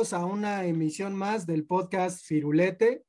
A 0.00 0.24
una 0.24 0.64
emisión 0.64 1.14
más 1.14 1.46
del 1.46 1.66
podcast 1.66 2.24
Firulete. 2.24 3.04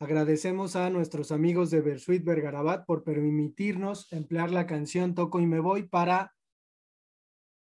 Agradecemos 0.00 0.74
a 0.74 0.90
nuestros 0.90 1.30
amigos 1.30 1.70
de 1.70 1.80
Versuit 1.80 2.24
Vergarabat 2.24 2.84
por 2.86 3.04
permitirnos 3.04 4.12
emplear 4.12 4.50
la 4.50 4.66
canción 4.66 5.14
Toco 5.14 5.38
y 5.40 5.46
me 5.46 5.60
voy 5.60 5.84
para 5.84 6.34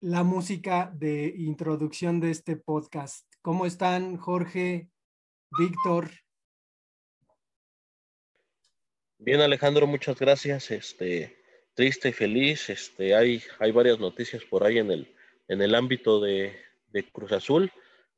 la 0.01 0.23
música 0.23 0.91
de 0.97 1.35
introducción 1.37 2.19
de 2.19 2.31
este 2.31 2.57
podcast. 2.57 3.31
¿Cómo 3.43 3.67
están, 3.67 4.17
Jorge, 4.17 4.89
Víctor? 5.59 6.11
Bien, 9.19 9.43
Alejandro, 9.43 9.87
muchas 9.87 10.19
gracias. 10.19 10.71
Este, 10.71 11.37
triste 11.75 12.09
y 12.09 12.13
feliz. 12.13 12.71
Este, 12.71 13.15
hay, 13.15 13.43
hay 13.59 13.71
varias 13.71 14.01
noticias 14.01 14.43
por 14.45 14.65
ahí 14.65 14.79
en 14.79 14.91
el, 14.91 15.15
en 15.47 15.61
el 15.61 15.75
ámbito 15.75 16.23
de 16.23 16.57
Cruz 17.13 17.33
Azul. 17.33 17.71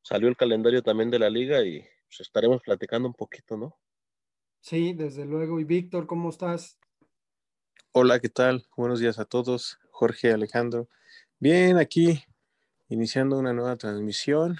Salió 0.02 0.28
el 0.28 0.36
calendario 0.36 0.82
también 0.82 1.10
de 1.10 1.20
la 1.20 1.30
liga 1.30 1.64
y 1.64 1.80
pues, 2.08 2.20
estaremos 2.20 2.60
platicando 2.60 3.06
un 3.06 3.14
poquito, 3.14 3.56
¿no? 3.56 3.78
Sí, 4.60 4.94
desde 4.94 5.24
luego. 5.24 5.60
Y 5.60 5.64
Víctor, 5.64 6.08
¿cómo 6.08 6.30
estás? 6.30 6.76
Hola, 7.92 8.18
¿qué 8.18 8.28
tal? 8.28 8.66
Buenos 8.76 8.98
días 8.98 9.20
a 9.20 9.24
todos. 9.24 9.78
Jorge, 9.92 10.32
Alejandro. 10.32 10.88
Bien, 11.38 11.78
aquí 11.78 12.24
iniciando 12.88 13.38
una 13.38 13.52
nueva 13.52 13.76
transmisión. 13.76 14.58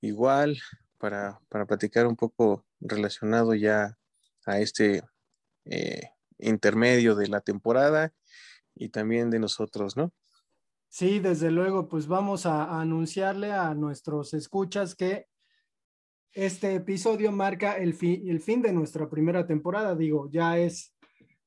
Igual 0.00 0.58
para, 0.98 1.40
para 1.48 1.66
platicar 1.66 2.08
un 2.08 2.16
poco 2.16 2.64
relacionado 2.80 3.54
ya 3.54 3.98
a 4.46 4.58
este 4.58 5.04
eh, 5.66 6.10
intermedio 6.38 7.14
de 7.14 7.28
la 7.28 7.40
temporada 7.40 8.12
y 8.74 8.88
también 8.88 9.30
de 9.30 9.38
nosotros, 9.38 9.96
¿no? 9.96 10.12
Sí, 10.92 11.20
desde 11.20 11.52
luego, 11.52 11.86
pues 11.88 12.08
vamos 12.08 12.46
a, 12.46 12.80
anunciarle 12.80 13.52
a 13.52 13.74
nuestros 13.74 14.34
escuchas 14.34 14.96
que 14.96 15.26
este 16.32 16.74
episodio 16.74 17.30
marca 17.30 17.74
el 17.74 17.94
fin, 17.94 18.28
el 18.28 18.40
fin 18.40 18.60
de 18.60 18.72
nuestra 18.72 19.08
primera 19.08 19.46
temporada. 19.46 19.94
Digo, 19.94 20.28
ya 20.32 20.58
es, 20.58 20.92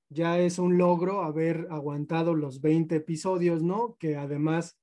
ya 0.07 0.39
es 0.39 0.59
un 0.59 0.77
logro 0.77 1.23
haber 1.23 1.67
aguantado 1.71 2.35
los 2.35 2.61
20 2.61 2.95
episodios, 2.95 3.61
¿no? 3.61 3.97
Que 3.99 4.15
además 4.15 4.79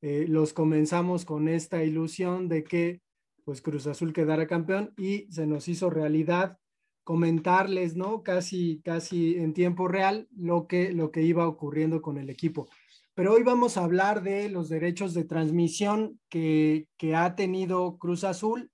eh, 0.00 0.26
los 0.28 0.52
comenzamos 0.52 1.24
con 1.24 1.48
esta 1.48 1.82
ilusión 1.82 2.48
de 2.48 2.62
que 2.62 3.02
pues 3.44 3.60
Cruz 3.62 3.88
Azul 3.88 4.12
quedara 4.12 4.46
campeón 4.46 4.94
y 4.96 5.26
se 5.32 5.44
nos 5.44 5.66
hizo 5.66 5.90
realidad 5.90 6.56
comentarles, 7.02 7.96
¿no? 7.96 8.22
Casi, 8.22 8.80
casi 8.84 9.38
en 9.38 9.54
tiempo 9.54 9.88
real 9.88 10.28
lo 10.36 10.68
que, 10.68 10.92
lo 10.92 11.10
que 11.10 11.22
iba 11.22 11.48
ocurriendo 11.48 12.00
con 12.00 12.16
el 12.16 12.30
equipo. 12.30 12.68
Pero 13.14 13.32
hoy 13.32 13.44
vamos 13.44 13.76
a 13.76 13.84
hablar 13.84 14.24
de 14.24 14.48
los 14.48 14.68
derechos 14.68 15.14
de 15.14 15.24
transmisión 15.24 16.20
que, 16.28 16.88
ha 17.14 17.36
tenido 17.36 17.96
Cruz 17.96 18.24
Azul 18.24 18.72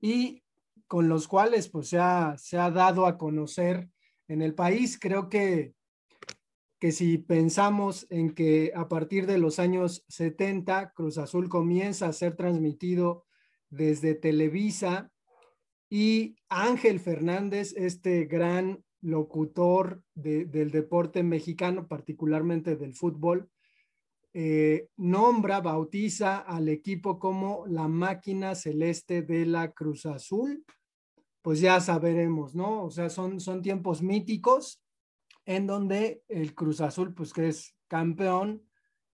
y 0.00 0.44
con 0.86 1.08
los 1.08 1.26
cuales 1.26 1.68
pues 1.68 1.88
se 1.88 1.98
ha, 1.98 2.36
dado 2.70 3.04
a 3.06 3.18
conocer 3.18 3.90
en 4.28 4.42
el 4.42 4.54
país. 4.54 4.96
Creo 4.96 5.28
que, 5.28 5.74
que 6.78 6.92
si 6.92 7.18
pensamos 7.18 8.06
en 8.10 8.32
que 8.32 8.70
a 8.76 8.88
partir 8.88 9.26
de 9.26 9.38
los 9.38 9.58
años 9.58 10.04
70 10.08 10.92
Cruz 10.92 11.18
Azul 11.18 11.48
comienza 11.48 12.06
a 12.06 12.12
ser 12.12 12.36
transmitido 12.36 13.26
desde 13.70 14.14
Televisa 14.14 15.10
y 15.88 16.36
Ángel 16.48 17.00
Fernández, 17.00 17.74
este 17.76 18.26
gran 18.26 18.84
locutor 19.00 20.04
de, 20.14 20.44
del 20.44 20.70
deporte 20.70 21.24
mexicano, 21.24 21.88
particularmente 21.88 22.76
del 22.76 22.94
fútbol, 22.94 23.50
eh, 24.32 24.88
nombra, 24.96 25.60
bautiza 25.60 26.38
al 26.38 26.68
equipo 26.68 27.18
como 27.18 27.66
la 27.66 27.88
máquina 27.88 28.54
celeste 28.54 29.22
de 29.22 29.46
la 29.46 29.72
Cruz 29.72 30.06
Azul, 30.06 30.64
pues 31.42 31.60
ya 31.60 31.80
saberemos, 31.80 32.54
¿no? 32.54 32.84
O 32.84 32.90
sea, 32.90 33.10
son, 33.10 33.40
son 33.40 33.62
tiempos 33.62 34.02
míticos 34.02 34.82
en 35.46 35.66
donde 35.66 36.22
el 36.28 36.54
Cruz 36.54 36.80
Azul, 36.80 37.12
pues 37.14 37.32
que 37.32 37.48
es 37.48 37.74
campeón 37.88 38.62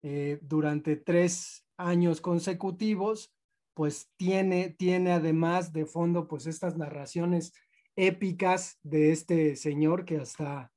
eh, 0.02 0.38
durante 0.42 0.96
tres 0.96 1.66
años 1.76 2.20
consecutivos, 2.20 3.34
pues 3.74 4.10
tiene, 4.16 4.70
tiene 4.70 5.12
además 5.12 5.72
de 5.72 5.86
fondo, 5.86 6.28
pues 6.28 6.46
estas 6.46 6.76
narraciones 6.76 7.52
épicas 7.96 8.78
de 8.82 9.12
este 9.12 9.56
señor 9.56 10.04
que 10.04 10.18
hasta 10.18 10.71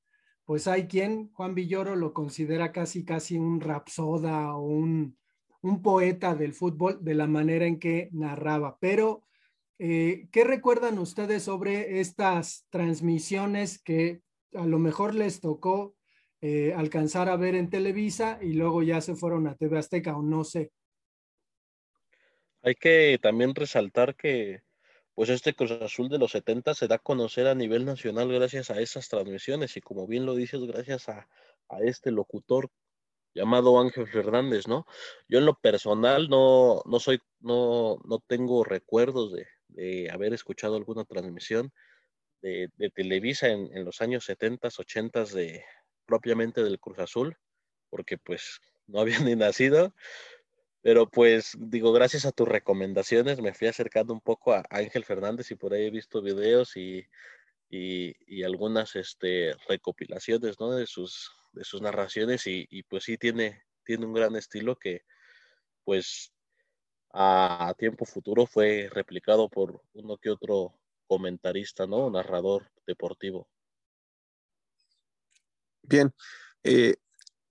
pues 0.45 0.67
hay 0.67 0.87
quien, 0.87 1.31
Juan 1.33 1.55
Villoro 1.55 1.95
lo 1.95 2.13
considera 2.13 2.71
casi, 2.71 3.03
casi 3.03 3.37
un 3.37 3.59
rapsoda 3.59 4.55
o 4.55 4.61
un, 4.61 5.17
un 5.61 5.81
poeta 5.81 6.35
del 6.35 6.53
fútbol 6.53 7.03
de 7.03 7.15
la 7.15 7.25
manera 7.25 7.65
en 7.65 7.79
que 7.79 8.09
narraba. 8.11 8.77
Pero, 8.79 9.23
eh, 9.79 10.27
¿qué 10.31 10.43
recuerdan 10.43 10.99
ustedes 10.99 11.43
sobre 11.43 11.99
estas 11.99 12.67
transmisiones 12.69 13.81
que 13.81 14.21
a 14.53 14.65
lo 14.67 14.77
mejor 14.77 15.15
les 15.15 15.41
tocó 15.41 15.95
eh, 16.41 16.73
alcanzar 16.75 17.27
a 17.27 17.37
ver 17.37 17.55
en 17.55 17.71
Televisa 17.71 18.37
y 18.39 18.53
luego 18.53 18.83
ya 18.83 19.01
se 19.01 19.15
fueron 19.15 19.47
a 19.47 19.55
TV 19.55 19.79
Azteca 19.79 20.15
o 20.15 20.21
no 20.21 20.43
sé? 20.43 20.71
Hay 22.61 22.75
que 22.75 23.17
también 23.19 23.55
resaltar 23.55 24.15
que 24.15 24.61
pues 25.15 25.29
este 25.29 25.55
Cruz 25.55 25.71
Azul 25.71 26.09
de 26.09 26.19
los 26.19 26.31
70 26.31 26.73
se 26.73 26.87
da 26.87 26.95
a 26.95 26.99
conocer 26.99 27.47
a 27.47 27.55
nivel 27.55 27.85
nacional 27.85 28.31
gracias 28.31 28.69
a 28.69 28.81
esas 28.81 29.07
transmisiones 29.07 29.75
y 29.77 29.81
como 29.81 30.05
bien 30.05 30.25
lo 30.25 30.35
dices, 30.35 30.61
gracias 30.61 31.09
a, 31.09 31.27
este 31.79 32.11
locutor 32.11 32.69
llamado 33.33 33.79
Ángel 33.79 34.07
Fernández, 34.07 34.67
¿no? 34.67 34.85
Yo 35.27 35.39
en 35.39 35.45
lo 35.45 35.55
personal 35.59 36.29
no, 36.29 36.83
no 36.85 36.99
soy, 36.99 37.19
no, 37.39 37.97
no 38.05 38.19
tengo 38.27 38.63
recuerdos 38.63 39.33
de, 39.33 40.09
haber 40.11 40.33
escuchado 40.33 40.75
alguna 40.75 41.05
transmisión 41.05 41.73
de, 42.41 42.69
de 42.77 42.89
Televisa 42.91 43.47
en, 43.47 43.75
en, 43.75 43.83
los 43.83 43.99
años 44.01 44.25
70, 44.25 44.67
80 44.77 45.25
de 45.25 45.65
propiamente 46.05 46.63
del 46.63 46.79
Cruz 46.79 46.99
Azul, 46.99 47.35
porque 47.89 48.17
pues 48.17 48.61
no 48.87 48.99
había 48.99 49.19
ni 49.27 49.35
nacido, 49.35 49.93
pero 50.85 51.09
pues 51.09 51.57
digo, 51.57 51.91
gracias 51.93 52.25
a 52.25 52.31
tus 52.31 52.47
recomendaciones 52.47 53.41
me 53.41 53.55
fui 53.55 53.67
acercando 53.67 54.13
un 54.13 54.21
poco 54.21 54.53
a 54.53 54.63
Ángel 54.69 55.03
Fernández 55.03 55.49
y 55.49 55.55
por 55.55 55.73
ahí 55.73 55.87
he 55.87 55.89
visto 55.89 56.21
videos 56.21 56.77
y, 56.77 57.03
y, 57.71 58.13
y 58.27 58.43
algunas 58.43 58.95
este, 58.95 59.55
recopilaciones 59.67 60.59
¿no? 60.59 60.69
de, 60.69 60.85
sus, 60.85 61.31
de 61.53 61.63
sus 61.63 61.81
narraciones 61.81 62.45
y, 62.45 62.67
y, 62.69 62.83
pues 62.83 63.05
sí 63.05 63.17
tiene, 63.17 63.63
tiene 63.83 64.05
un 64.05 64.13
gran 64.13 64.35
estilo 64.35 64.75
que 64.75 65.01
pues 65.83 66.31
a 67.11 67.73
tiempo 67.79 68.05
futuro 68.05 68.45
fue 68.45 68.87
replicado 68.91 69.49
por 69.49 69.81
uno 69.93 70.17
que 70.17 70.29
otro 70.29 70.79
comentarista, 71.07 71.87
¿no? 71.87 72.11
Narrador 72.11 72.69
deportivo. 72.85 73.49
Bien, 75.81 76.13
eh, 76.63 76.93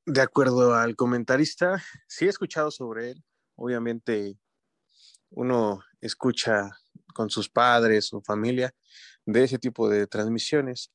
de 0.07 0.21
acuerdo 0.21 0.75
al 0.75 0.97
comentarista, 0.97 1.83
sí 2.07 2.27
he 2.27 2.29
escuchado 2.29 2.71
sobre 2.71 3.13
él. 3.13 3.25
Obviamente 3.57 4.39
uno 5.31 5.83
escucha 6.01 6.71
con 7.15 7.31
sus 7.31 7.49
padres 7.49 8.13
o 8.13 8.21
familia 8.21 8.75
de 9.25 9.45
ese 9.45 9.59
tipo 9.59 9.89
de 9.89 10.07
transmisiones. 10.07 10.93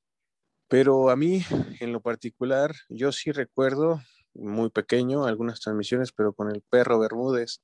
Pero 0.67 1.09
a 1.09 1.15
mí, 1.15 1.43
en 1.79 1.91
lo 1.91 2.01
particular, 2.01 2.75
yo 2.89 3.11
sí 3.11 3.31
recuerdo 3.31 4.01
muy 4.35 4.69
pequeño 4.69 5.25
algunas 5.25 5.59
transmisiones, 5.59 6.11
pero 6.11 6.33
con 6.33 6.49
el 6.53 6.61
perro 6.69 6.99
Bermúdez, 6.99 7.61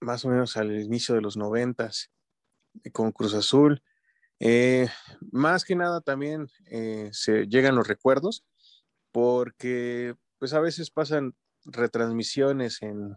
más 0.00 0.24
o 0.24 0.28
menos 0.28 0.56
al 0.56 0.78
inicio 0.80 1.14
de 1.14 1.22
los 1.22 1.36
noventas, 1.36 2.10
con 2.92 3.12
Cruz 3.12 3.34
Azul. 3.34 3.82
Eh, 4.38 4.88
más 5.32 5.64
que 5.64 5.76
nada 5.76 6.00
también 6.00 6.48
eh, 6.66 7.08
se 7.12 7.46
llegan 7.46 7.74
los 7.74 7.88
recuerdos 7.88 8.44
porque 9.12 10.14
pues 10.38 10.52
a 10.54 10.60
veces 10.60 10.90
pasan 10.90 11.34
retransmisiones 11.64 12.82
en, 12.82 13.16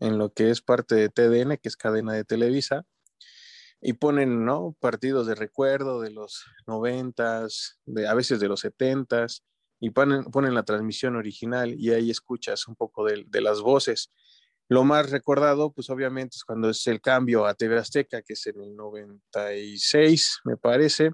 en, 0.00 0.18
lo 0.18 0.32
que 0.32 0.50
es 0.50 0.60
parte 0.60 0.94
de 0.94 1.08
TDN, 1.08 1.56
que 1.56 1.68
es 1.68 1.76
cadena 1.76 2.12
de 2.12 2.24
Televisa, 2.24 2.84
y 3.80 3.94
ponen, 3.94 4.44
¿no? 4.44 4.76
Partidos 4.78 5.26
de 5.26 5.34
recuerdo 5.34 6.00
de 6.00 6.10
los 6.10 6.44
noventas, 6.66 7.78
de, 7.86 8.06
a 8.06 8.14
veces 8.14 8.40
de 8.40 8.48
los 8.48 8.60
setentas, 8.60 9.42
y 9.80 9.90
ponen, 9.90 10.24
ponen 10.24 10.54
la 10.54 10.64
transmisión 10.64 11.16
original 11.16 11.74
y 11.78 11.90
ahí 11.90 12.10
escuchas 12.10 12.68
un 12.68 12.76
poco 12.76 13.06
de, 13.06 13.24
de, 13.26 13.40
las 13.40 13.62
voces. 13.62 14.12
Lo 14.68 14.84
más 14.84 15.10
recordado, 15.10 15.72
pues 15.72 15.88
obviamente 15.88 16.36
es 16.36 16.44
cuando 16.44 16.68
es 16.68 16.86
el 16.86 17.00
cambio 17.00 17.46
a 17.46 17.54
TV 17.54 17.78
Azteca, 17.78 18.20
que 18.20 18.34
es 18.34 18.46
en 18.46 18.60
el 18.60 18.76
96, 18.76 20.40
me 20.44 20.58
parece, 20.58 21.12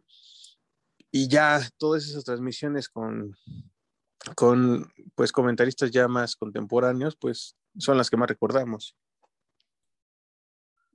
y 1.13 1.29
ya 1.29 1.61
todas 1.79 2.05
esas 2.05 2.25
transmisiones 2.25 2.89
con, 2.89 3.37
con 4.35 4.91
pues 5.15 5.33
comentaristas 5.33 5.91
ya 5.91 6.09
más 6.09 6.37
contemporáneos, 6.37 7.17
pues 7.17 7.57
son 7.79 7.97
las 7.97 8.11
que 8.11 8.17
más 8.17 8.29
recordamos. 8.29 8.97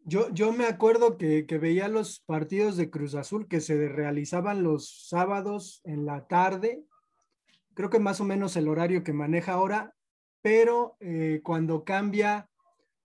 Yo, 0.04 0.30
yo 0.32 0.52
me 0.52 0.66
acuerdo 0.66 1.18
que, 1.18 1.46
que, 1.46 1.60
veía 1.60 1.88
los 1.88 2.22
partidos 2.22 2.76
de 2.76 2.90
Cruz 2.90 3.14
Azul 3.14 3.48
que 3.48 3.62
se 3.62 3.88
realizaban 3.88 4.64
los 4.64 5.08
sábados 5.08 5.82
en 5.84 6.06
la 6.06 6.28
tarde, 6.28 6.84
creo 7.76 7.92
que 7.92 8.00
más 8.00 8.20
o 8.20 8.26
menos 8.26 8.56
el 8.56 8.68
horario 8.68 9.04
que 9.04 9.14
maneja 9.14 9.54
ahora, 9.54 9.94
pero 10.42 10.98
eh, 11.00 11.42
cuando 11.44 11.84
cambia 11.84 12.50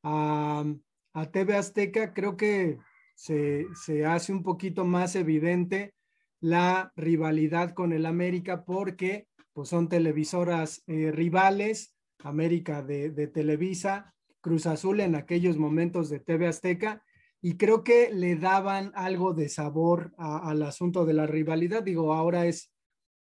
a, 0.02 0.64
a 1.12 1.30
TV 1.30 1.56
Azteca, 1.56 2.14
creo 2.14 2.36
que 2.36 2.78
se, 3.16 3.66
hace 4.06 4.32
un 4.32 4.42
poquito 4.42 4.84
más 4.84 5.16
evidente 5.16 5.94
la 6.40 6.92
rivalidad 6.96 7.72
con 7.72 7.92
el 7.92 8.06
América 8.06 8.64
porque 8.64 9.26
pues 9.56 9.70
son 9.70 9.88
televisoras 9.88 10.82
eh, 10.86 11.10
rivales, 11.10 11.96
América 12.18 12.82
de, 12.82 13.08
Televisa, 13.28 14.14
Cruz 14.42 14.66
Azul 14.66 15.00
en 15.00 15.14
aquellos 15.14 15.56
momentos 15.56 16.10
de 16.10 16.20
TV 16.20 16.46
Azteca, 16.46 17.02
y 17.40 17.56
creo 17.56 17.82
que 17.82 18.10
le 18.12 18.36
daban 18.36 18.92
algo 18.94 19.32
de 19.32 19.48
sabor 19.48 20.12
al 20.18 20.62
asunto 20.62 21.06
de 21.06 21.14
la 21.14 21.26
rivalidad. 21.26 21.82
Digo, 21.82 22.12
ahora 22.12 22.44
es 22.44 22.70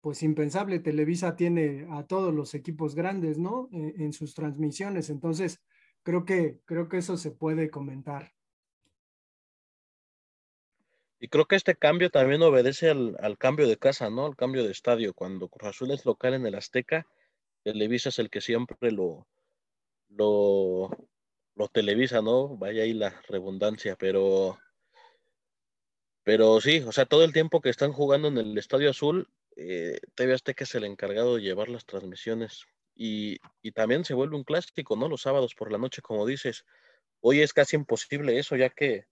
pues 0.02 0.22
impensable, 0.22 0.78
Televisa 0.78 1.36
tiene 1.36 1.88
a 1.90 2.04
todos 2.04 2.32
los 2.32 2.54
equipos 2.54 2.94
grandes, 2.94 3.40
¿no? 3.40 3.68
En, 3.72 4.00
en 4.00 4.14
sus 4.14 4.36
transmisiones, 4.36 5.10
entonces 5.10 5.64
creo 6.04 6.26
que, 6.26 6.60
creo 6.66 6.90
que 6.90 7.00
eso 7.00 7.18
se 7.18 7.32
puede 7.32 7.72
comentar. 7.72 8.34
Y 11.20 11.28
creo 11.28 11.46
que 11.46 11.58
este 11.58 11.76
cambio 11.76 12.10
también 12.10 12.42
obedece 12.42 12.90
al, 12.90 13.38
cambio 13.38 13.68
de 13.68 13.78
casa, 13.78 14.10
¿no? 14.10 14.26
Al 14.26 14.38
cambio 14.38 14.64
de 14.64 14.72
estadio. 14.72 15.14
Cuando 15.14 15.50
Cruz 15.50 15.70
Azul 15.70 15.92
es 15.92 16.06
local 16.06 16.34
en 16.34 16.46
el 16.46 16.56
Azteca, 16.56 17.06
Televisa 17.64 18.10
es 18.10 18.20
el 18.20 18.30
que 18.30 18.40
siempre 18.40 18.92
lo, 18.92 19.28
lo, 20.08 20.90
lo 21.56 21.68
televisa, 21.68 22.22
¿no? 22.22 22.56
Vaya 22.58 22.84
ahí 22.84 22.94
la 22.94 23.22
redundancia, 23.28 23.98
pero, 23.98 24.58
pero 26.24 26.62
sí, 26.62 26.80
o 26.88 26.94
sea, 26.94 27.06
todo 27.06 27.26
el 27.26 27.34
tiempo 27.34 27.60
que 27.60 27.70
están 27.70 27.92
jugando 27.92 28.30
en 28.30 28.38
el 28.38 28.58
Estadio 28.58 28.90
Azul, 28.90 29.28
eh, 29.58 30.00
TV 30.16 30.34
Azteca 30.34 30.64
es 30.64 30.74
el 30.76 30.86
encargado 30.86 31.36
de 31.36 31.42
llevar 31.42 31.68
las 31.68 31.86
transmisiones. 31.86 32.66
Y, 32.96 33.40
y 33.62 33.72
también 33.74 34.06
se 34.06 34.14
vuelve 34.14 34.38
un 34.38 34.44
clásico, 34.46 34.96
¿no? 34.96 35.10
Los 35.10 35.24
sábados 35.24 35.54
por 35.54 35.72
la 35.72 35.78
noche, 35.78 36.02
como 36.02 36.26
dices. 36.26 36.66
Hoy 37.22 37.42
es 37.42 37.52
casi 37.54 37.76
imposible 37.76 38.40
eso, 38.40 38.56
ya 38.56 38.70
que 38.70 39.06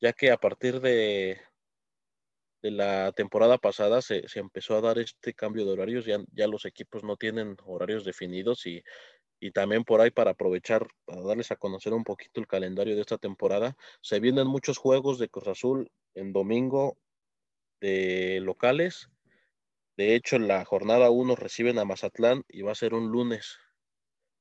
ya 0.00 0.12
que 0.12 0.30
a 0.30 0.36
partir 0.36 0.80
de, 0.80 1.40
de 2.62 2.70
la 2.70 3.12
temporada 3.12 3.58
pasada 3.58 4.02
se, 4.02 4.24
empezó 4.34 4.76
a 4.76 4.80
dar 4.80 4.98
este 4.98 5.34
cambio 5.34 5.64
de 5.64 5.72
horarios, 5.72 6.04
ya, 6.04 6.18
ya 6.32 6.46
los 6.46 6.64
equipos 6.64 7.04
no 7.04 7.16
tienen 7.16 7.56
horarios 7.64 8.04
definidos 8.04 8.66
y, 8.66 8.82
y, 9.40 9.52
también 9.52 9.84
por 9.84 10.00
ahí 10.00 10.10
para 10.10 10.32
aprovechar, 10.32 10.86
para 11.04 11.22
darles 11.22 11.50
a 11.50 11.56
conocer 11.56 11.92
un 11.92 12.04
poquito 12.04 12.40
el 12.40 12.46
calendario 12.46 12.94
de 12.94 13.02
esta 13.02 13.18
temporada, 13.18 13.76
se 14.00 14.20
vienen 14.20 14.46
muchos 14.46 14.78
juegos 14.78 15.18
de 15.18 15.28
Cruz 15.28 15.48
Azul 15.48 15.90
en 16.14 16.32
domingo 16.32 16.98
de 17.80 18.40
locales. 18.42 19.08
De 19.96 20.14
hecho, 20.14 20.36
en 20.36 20.48
la 20.48 20.64
jornada 20.64 21.10
1 21.10 21.36
reciben 21.36 21.78
a 21.78 21.84
Mazatlán 21.84 22.44
y 22.48 22.62
va 22.62 22.72
a 22.72 22.76
ser 22.76 22.94
un 22.94 23.10
lunes. 23.10 23.58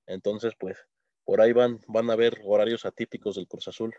Entonces, 0.08 0.54
pues, 0.60 0.78
por 1.24 1.42
ahí 1.42 1.54
van, 1.54 1.80
van 1.88 2.10
a 2.10 2.13
haber 2.13 2.42
horarios 2.44 2.86
atípicos 2.86 3.36
del 3.36 3.48
Cruz 3.48 3.68
Azul. 3.68 3.96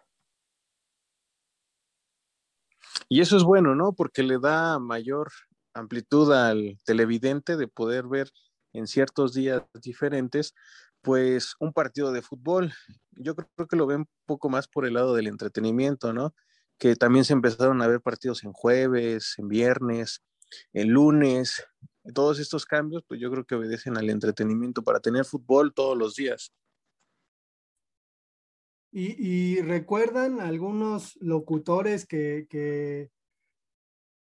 Y 3.09 3.21
eso 3.21 3.37
es 3.37 3.45
bueno, 3.45 3.75
¿no? 3.75 3.93
Porque 3.93 4.23
le 4.23 4.39
da 4.39 4.79
mayor 4.79 5.31
amplitud 5.75 6.33
al 6.33 6.79
televidente 6.85 7.57
de 7.57 7.69
poder 7.69 8.07
ver 8.07 8.31
en 8.73 8.87
ciertos 8.87 9.33
días 9.33 9.63
diferentes, 9.83 10.55
pues 11.03 11.55
un 11.61 11.73
partido 11.73 12.13
de 12.13 12.23
fútbol. 12.23 12.73
Yo 13.13 13.35
creo 13.37 13.69
que 13.69 13.77
lo 13.77 13.87
ven 13.87 14.01
un 14.01 14.09
poco 14.27 14.49
más 14.49 14.69
por 14.69 14.87
el 14.87 14.95
lado 14.95 15.15
del 15.15 15.29
entretenimiento, 15.29 16.13
¿no? 16.13 16.35
Que 16.79 16.97
también 16.97 17.25
se 17.25 17.33
empezaron 17.33 17.81
a 17.81 17.87
ver 17.87 18.01
partidos 18.01 18.45
en 18.45 18.53
jueves, 18.53 19.35
en 19.39 19.49
viernes, 19.49 20.23
en 20.73 20.91
lunes. 20.91 21.65
Todos 22.15 22.39
estos 22.39 22.67
cambios, 22.67 23.03
pues 23.07 23.21
yo 23.21 23.31
creo 23.31 23.45
que 23.45 23.55
obedecen 23.55 23.97
al 23.97 24.11
entretenimiento 24.11 24.83
para 24.83 25.01
tener 25.01 25.25
fútbol 25.25 25.73
todos 25.73 25.97
los 25.97 26.15
días. 26.17 26.53
Y, 28.99 29.61
recuerdan 29.61 30.41
algunos 30.41 31.19
locutores 31.21 32.07
que, 32.07 33.11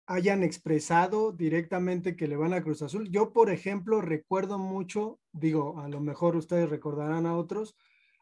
hayan 0.06 0.44
expresado 0.44 1.32
directamente 1.32 2.18
que 2.18 2.28
le 2.28 2.36
van 2.36 2.54
a 2.54 2.62
Cruz 2.62 2.82
Azul. 2.82 3.10
Yo, 3.10 3.32
por 3.32 3.50
ejemplo, 3.50 4.02
recuerdo 4.02 4.60
mucho, 4.60 5.18
digo, 5.32 5.80
a 5.80 5.88
lo 5.88 6.02
mejor 6.02 6.36
ustedes 6.36 6.70
recordarán 6.70 7.26
a 7.26 7.38
otros, 7.38 7.78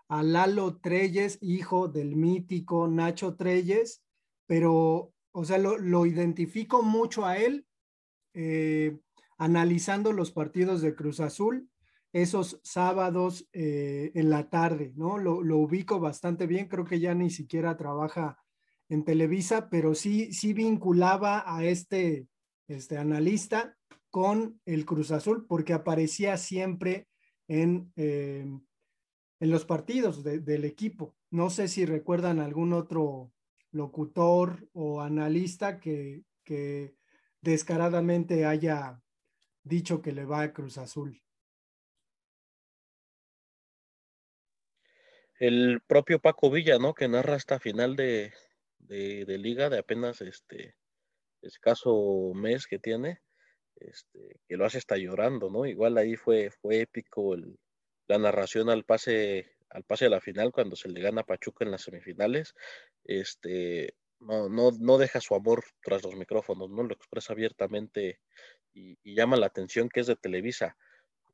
a 0.08 0.22
Lalo 0.22 0.78
Treyes, 0.78 1.40
hijo 1.42 1.88
del 1.88 2.16
mítico 2.16 2.88
Nacho 2.88 3.36
Treyes, 3.36 4.04
pero, 4.46 5.12
o 5.32 5.46
sea, 5.46 5.58
lo, 5.58 6.06
identifico 6.06 6.84
mucho 6.84 7.26
a 7.26 7.38
él 7.38 7.66
eh, 8.36 9.00
analizando 9.40 10.14
los 10.14 10.32
partidos 10.32 10.84
de 10.84 10.94
Cruz 10.94 11.20
Azul 11.20 11.68
esos 12.14 12.60
sábados 12.64 13.50
eh, 13.54 14.12
en 14.14 14.30
la 14.30 14.50
tarde, 14.50 14.94
¿no? 14.96 15.18
Lo, 15.18 15.58
ubico 15.58 16.00
bastante 16.00 16.46
bien, 16.46 16.68
creo 16.68 16.86
que 16.86 17.00
ya 17.00 17.16
ni 17.16 17.32
siquiera 17.32 17.76
trabaja 17.76 18.38
en 18.88 19.04
Televisa, 19.04 19.68
pero 19.70 19.96
sí, 19.96 20.32
sí 20.32 20.54
vinculaba 20.54 21.44
a 21.46 21.66
este, 21.66 22.28
este 22.68 22.98
analista 22.98 23.76
con 24.12 24.62
el 24.66 24.86
Cruz 24.86 25.12
Azul, 25.12 25.48
porque 25.48 25.74
aparecía 25.74 26.38
siempre 26.38 27.08
en, 27.48 27.92
eh, 27.96 28.46
en 29.40 29.50
los 29.50 29.66
partidos 29.66 30.24
del 30.24 30.66
equipo. 30.66 31.16
No 31.32 31.50
sé 31.50 31.68
si 31.68 31.84
recuerdan 31.84 32.40
algún 32.40 32.74
otro 32.74 33.32
locutor 33.72 34.70
o 34.74 35.02
analista 35.02 35.80
que, 35.80 36.22
que 36.44 36.96
descaradamente 37.42 38.46
haya 38.46 39.02
dicho 39.64 40.00
que 40.00 40.12
le 40.12 40.26
va 40.26 40.42
a 40.42 40.54
Cruz 40.54 40.78
Azul. 40.78 41.23
El 45.40 45.82
propio 45.88 46.20
Paco 46.20 46.50
Villa, 46.52 46.78
¿no? 46.80 46.94
Que 46.94 47.08
narra 47.08 47.36
esta 47.36 47.60
final 47.60 47.96
de, 47.96 48.34
liga 48.88 49.70
de 49.70 49.80
apenas 49.80 50.22
este 50.22 50.76
escaso 51.42 52.32
mes 52.36 52.68
que 52.68 52.80
tiene, 52.80 53.22
este, 53.76 54.40
que 54.48 54.58
lo 54.58 54.66
hace 54.66 54.78
hasta 54.78 54.98
llorando, 54.98 55.50
¿no? 55.50 55.66
Igual 55.66 55.98
ahí 55.98 56.16
fue, 56.16 56.52
fue 56.52 56.82
épico 56.82 57.36
la 58.08 58.18
narración 58.18 58.70
al 58.70 58.86
pase, 58.86 59.56
al 59.70 59.84
pase 59.84 60.06
a 60.06 60.10
la 60.10 60.22
final 60.22 60.52
cuando 60.52 60.76
se 60.76 60.90
le 60.90 61.02
gana 61.02 61.22
a 61.22 61.26
Pachuca 61.26 61.66
en 61.66 61.72
las 61.72 61.82
semifinales. 61.82 62.56
Este, 63.04 63.96
no, 64.20 64.48
no, 64.50 64.72
no 64.80 64.98
deja 64.98 65.20
su 65.20 65.36
amor 65.36 65.64
tras 65.82 66.04
los 66.04 66.16
micrófonos, 66.16 66.70
¿no? 66.70 66.84
Lo 66.84 66.94
expresa 66.94 67.34
abiertamente 67.34 68.20
y, 68.72 68.98
y 69.04 69.16
llama 69.16 69.38
la 69.38 69.48
atención 69.48 69.90
que 69.90 70.02
es 70.02 70.08
de 70.08 70.16
Televisa. 70.16 70.78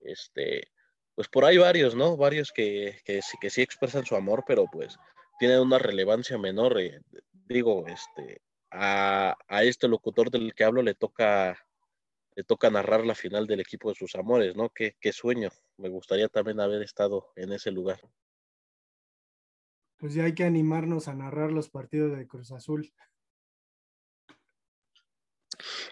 Este, 0.02 0.72
pues 1.20 1.28
por 1.28 1.44
ahí 1.44 1.58
varios, 1.58 1.96
¿no? 1.96 2.16
Varios 2.16 2.54
que, 2.54 3.02
que, 3.04 3.20
que 3.42 3.50
sí 3.50 3.62
expresan 3.62 4.06
su 4.06 4.16
amor, 4.16 4.46
pero 4.48 4.68
pues 4.72 4.98
tienen 5.38 5.60
una 5.60 5.78
relevancia 5.78 6.38
menor. 6.38 6.80
Eh, 6.80 7.02
digo, 7.46 7.86
este, 7.88 8.42
a, 8.72 9.36
este 9.50 9.90
locutor 9.90 10.32
del 10.32 10.54
que 10.56 10.64
hablo 10.64 10.82
le 10.82 10.96
toca, 10.96 11.60
le 12.38 12.46
toca 12.46 12.70
narrar 12.70 13.06
la 13.06 13.16
final 13.16 13.48
del 13.48 13.60
equipo 13.60 13.90
de 13.90 13.96
sus 13.96 14.16
amores, 14.16 14.56
¿no? 14.56 14.70
Qué, 14.70 14.96
qué 15.02 15.12
sueño. 15.12 15.50
Me 15.76 15.90
gustaría 15.90 16.30
también 16.30 16.62
haber 16.62 16.84
estado 16.84 17.34
en 17.36 17.52
ese 17.52 17.72
lugar. 17.72 18.00
Pues 19.98 20.14
ya 20.14 20.24
hay 20.24 20.34
que 20.34 20.46
animarnos 20.46 21.10
a 21.10 21.16
narrar 21.16 21.52
los 21.52 21.70
partidos 21.70 22.18
de 22.18 22.28
Cruz 22.30 22.54
Azul. 22.54 22.94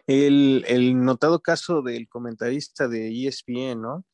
El, 0.06 0.64
el, 0.70 1.04
notado 1.04 1.42
caso 1.42 1.82
del 1.82 2.08
comentarista 2.08 2.88
de 2.88 3.10
ESPN, 3.28 3.82
¿no? 3.82 4.06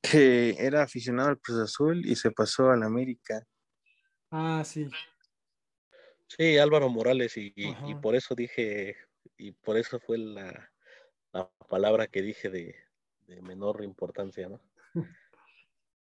Que 0.00 0.56
era 0.58 0.82
aficionado 0.82 1.30
al 1.30 1.40
Cruz 1.40 1.58
Azul 1.58 2.06
y 2.06 2.16
se 2.16 2.30
pasó 2.30 2.70
al 2.70 2.82
América. 2.82 3.44
Ah, 4.30 4.62
sí. 4.64 4.88
Sí, 6.28 6.58
Álvaro 6.58 6.88
Morales, 6.88 7.36
y, 7.36 7.52
por 8.00 8.14
eso 8.14 8.36
dije, 8.36 8.96
y 9.36 9.50
por 9.50 9.76
eso 9.76 9.98
fue 9.98 10.18
la, 10.18 10.70
palabra 11.68 12.06
que 12.06 12.22
dije 12.22 12.50
de, 12.50 12.74
menor 13.42 13.82
importancia, 13.82 14.48
¿no? 14.48 14.60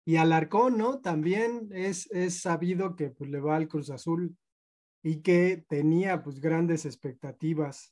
Y 0.08 0.18
Alarcón, 0.18 0.78
¿no? 0.78 1.00
También 1.00 1.70
es, 1.72 2.12
es 2.12 2.40
sabido 2.40 2.96
que 2.96 3.10
pues, 3.10 3.28
le 3.32 3.40
va 3.40 3.56
al 3.56 3.68
Cruz 3.68 3.90
Azul 3.90 4.38
y 5.02 5.24
que 5.24 5.66
tenía 5.68 6.22
pues 6.22 6.40
grandes 6.40 6.86
expectativas. 6.86 7.92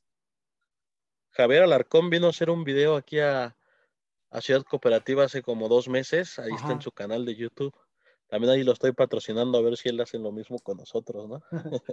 Javier 1.32 1.64
Alarcón 1.64 2.12
vino 2.12 2.28
a 2.28 2.30
hacer 2.30 2.52
un 2.52 2.64
video 2.64 2.96
aquí 2.96 3.20
a, 3.20 3.58
a 4.34 4.42
Ciudad 4.42 4.64
Cooperativa 4.64 5.24
hace 5.24 5.44
como 5.44 5.70
dos 5.70 5.88
meses. 5.88 6.40
Ahí 6.40 6.52
está 6.56 6.72
en 6.72 6.82
su 6.82 6.92
canal 6.92 7.24
de 7.24 7.36
YouTube. 7.36 7.74
También 8.28 8.52
ahí 8.52 8.64
lo 8.64 8.72
estoy 8.72 8.92
patrocinando 8.92 9.60
a 9.60 9.62
ver 9.62 9.78
si 9.78 9.90
él 9.90 10.02
hace 10.02 10.18
lo 10.18 10.32
mismo 10.32 10.58
con 10.58 10.78
nosotros, 10.78 11.30
¿no? 11.30 11.44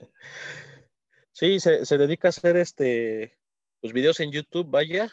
sí, 1.32 1.60
se, 1.60 1.98
dedica 1.98 2.28
a 2.28 2.30
hacer 2.30 2.56
este, 2.56 3.38
pues 3.80 3.92
videos 3.92 4.20
en 4.20 4.32
YouTube, 4.32 4.70
vaya. 4.70 5.12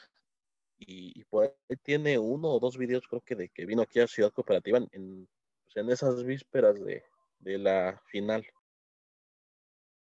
Y, 0.79 1.25
por 1.25 1.53
ahí 1.69 1.75
tiene 1.83 2.17
uno 2.17 2.47
o 2.49 2.59
dos 2.61 2.77
videos, 2.77 3.05
creo 3.09 3.21
que 3.21 3.35
de 3.35 3.49
que 3.49 3.65
vino 3.65 3.81
aquí 3.81 3.99
a 3.99 4.07
Ciudad 4.07 4.31
Cooperativa 4.31 4.77
en, 4.77 5.27
pues 5.65 5.75
en 5.75 5.91
esas 5.91 6.23
vísperas 6.23 6.79
de, 6.81 7.03
la 7.41 8.01
final. 8.05 8.47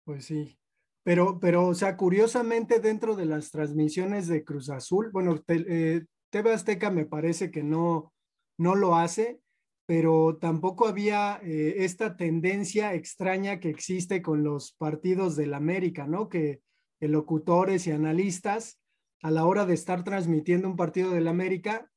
Pues 0.06 0.26
sí. 0.26 0.58
Pero, 1.04 1.38
pero, 1.42 1.68
o 1.68 1.74
sea, 1.74 1.98
curiosamente 1.98 2.80
dentro 2.80 3.16
de 3.18 3.26
las 3.26 3.52
transmisiones 3.52 4.28
de 4.28 4.46
Cruz 4.46 4.70
Azul, 4.70 5.10
bueno, 5.12 5.42
te, 5.42 5.66
eh, 5.68 6.06
TV 6.30 6.54
Azteca 6.54 6.92
me 6.92 7.06
parece 7.06 7.52
que 7.52 7.64
no, 7.64 8.14
no 8.58 8.76
lo 8.76 8.96
hace, 8.96 9.42
pero 9.86 10.38
tampoco 10.38 10.88
había 10.88 11.40
eh, 11.42 11.84
esta 11.84 12.16
tendencia 12.16 12.94
extraña 12.94 13.60
que 13.60 13.70
existe 13.70 14.22
con 14.22 14.44
los 14.44 14.74
partidos 14.74 15.36
del 15.36 15.54
América, 15.54 16.06
¿no? 16.06 16.30
Que 16.30 16.62
locutores 17.00 17.88
y 17.88 17.92
analistas 17.92 18.80
a 19.22 19.32
la 19.32 19.46
hora 19.46 19.66
de 19.66 19.74
estar 19.74 20.04
transmitiendo 20.04 20.68
un 20.68 20.76
partido 20.76 21.12
del 21.12 21.28
América 21.28 21.90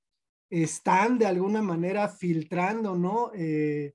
están 0.50 1.18
de 1.18 1.26
alguna 1.26 1.62
manera 1.62 2.08
filtrando, 2.08 2.96
¿no? 2.96 3.30
Eh, 3.34 3.94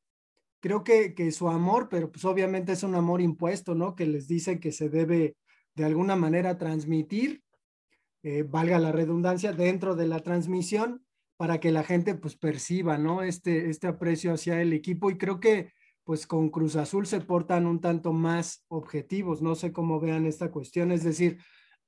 creo 0.60 0.84
que, 0.84 1.14
que, 1.14 1.32
su 1.32 1.50
amor, 1.50 1.88
pero 1.90 2.12
pues 2.12 2.26
obviamente 2.26 2.74
es 2.74 2.84
un 2.84 2.96
amor 2.96 3.22
impuesto, 3.22 3.76
¿no? 3.76 3.96
Que 3.96 4.06
les 4.06 4.28
dice 4.28 4.60
que 4.60 4.72
se 4.72 4.90
debe 4.90 5.36
de 5.76 5.86
alguna 5.86 6.16
manera 6.16 6.58
transmitir, 6.58 7.44
eh, 8.28 8.44
valga 8.44 8.78
la 8.78 8.92
redundancia, 8.92 9.54
dentro 9.54 9.96
de 9.96 10.06
la 10.06 10.20
transmisión 10.20 11.02
para 11.38 11.62
que 11.62 11.72
la 11.72 11.86
gente 11.86 12.14
pues 12.14 12.36
perciba, 12.36 12.98
¿no? 12.98 13.24
Este, 13.24 13.70
este 13.70 13.88
aprecio 13.88 14.34
hacia 14.34 14.62
el 14.62 14.74
equipo 14.74 15.10
y 15.10 15.18
creo 15.18 15.40
que 15.40 15.72
pues 16.04 16.28
con 16.28 16.50
Cruz 16.50 16.76
Azul 16.76 17.08
se 17.08 17.22
portan 17.22 17.66
un 17.66 17.80
tanto 17.80 18.12
más 18.12 18.66
objetivos, 18.68 19.42
no 19.42 19.56
sé 19.56 19.72
cómo 19.72 20.02
vean 20.02 20.26
esta 20.26 20.52
cuestión, 20.52 20.92
es 20.92 21.06
decir, 21.06 21.38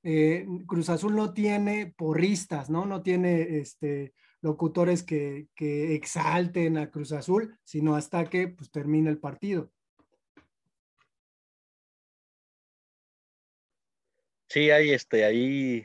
eh, 0.02 0.46
Cruz 0.66 0.88
Azul 0.88 1.14
no 1.14 1.34
tiene 1.34 1.92
porristas, 1.94 2.70
¿no? 2.70 2.86
No 2.86 3.02
tiene 3.02 3.58
este, 3.58 4.14
locutores 4.40 5.02
que, 5.02 5.48
que, 5.54 5.94
exalten 5.94 6.78
a 6.78 6.90
Cruz 6.90 7.12
Azul, 7.12 7.54
sino 7.64 7.96
hasta 7.96 8.24
que 8.30 8.48
pues 8.48 8.70
termine 8.70 9.10
el 9.10 9.18
partido. 9.18 9.70
Sí, 14.48 14.70
hay 14.70 14.92
este, 14.92 15.24
ahí 15.26 15.84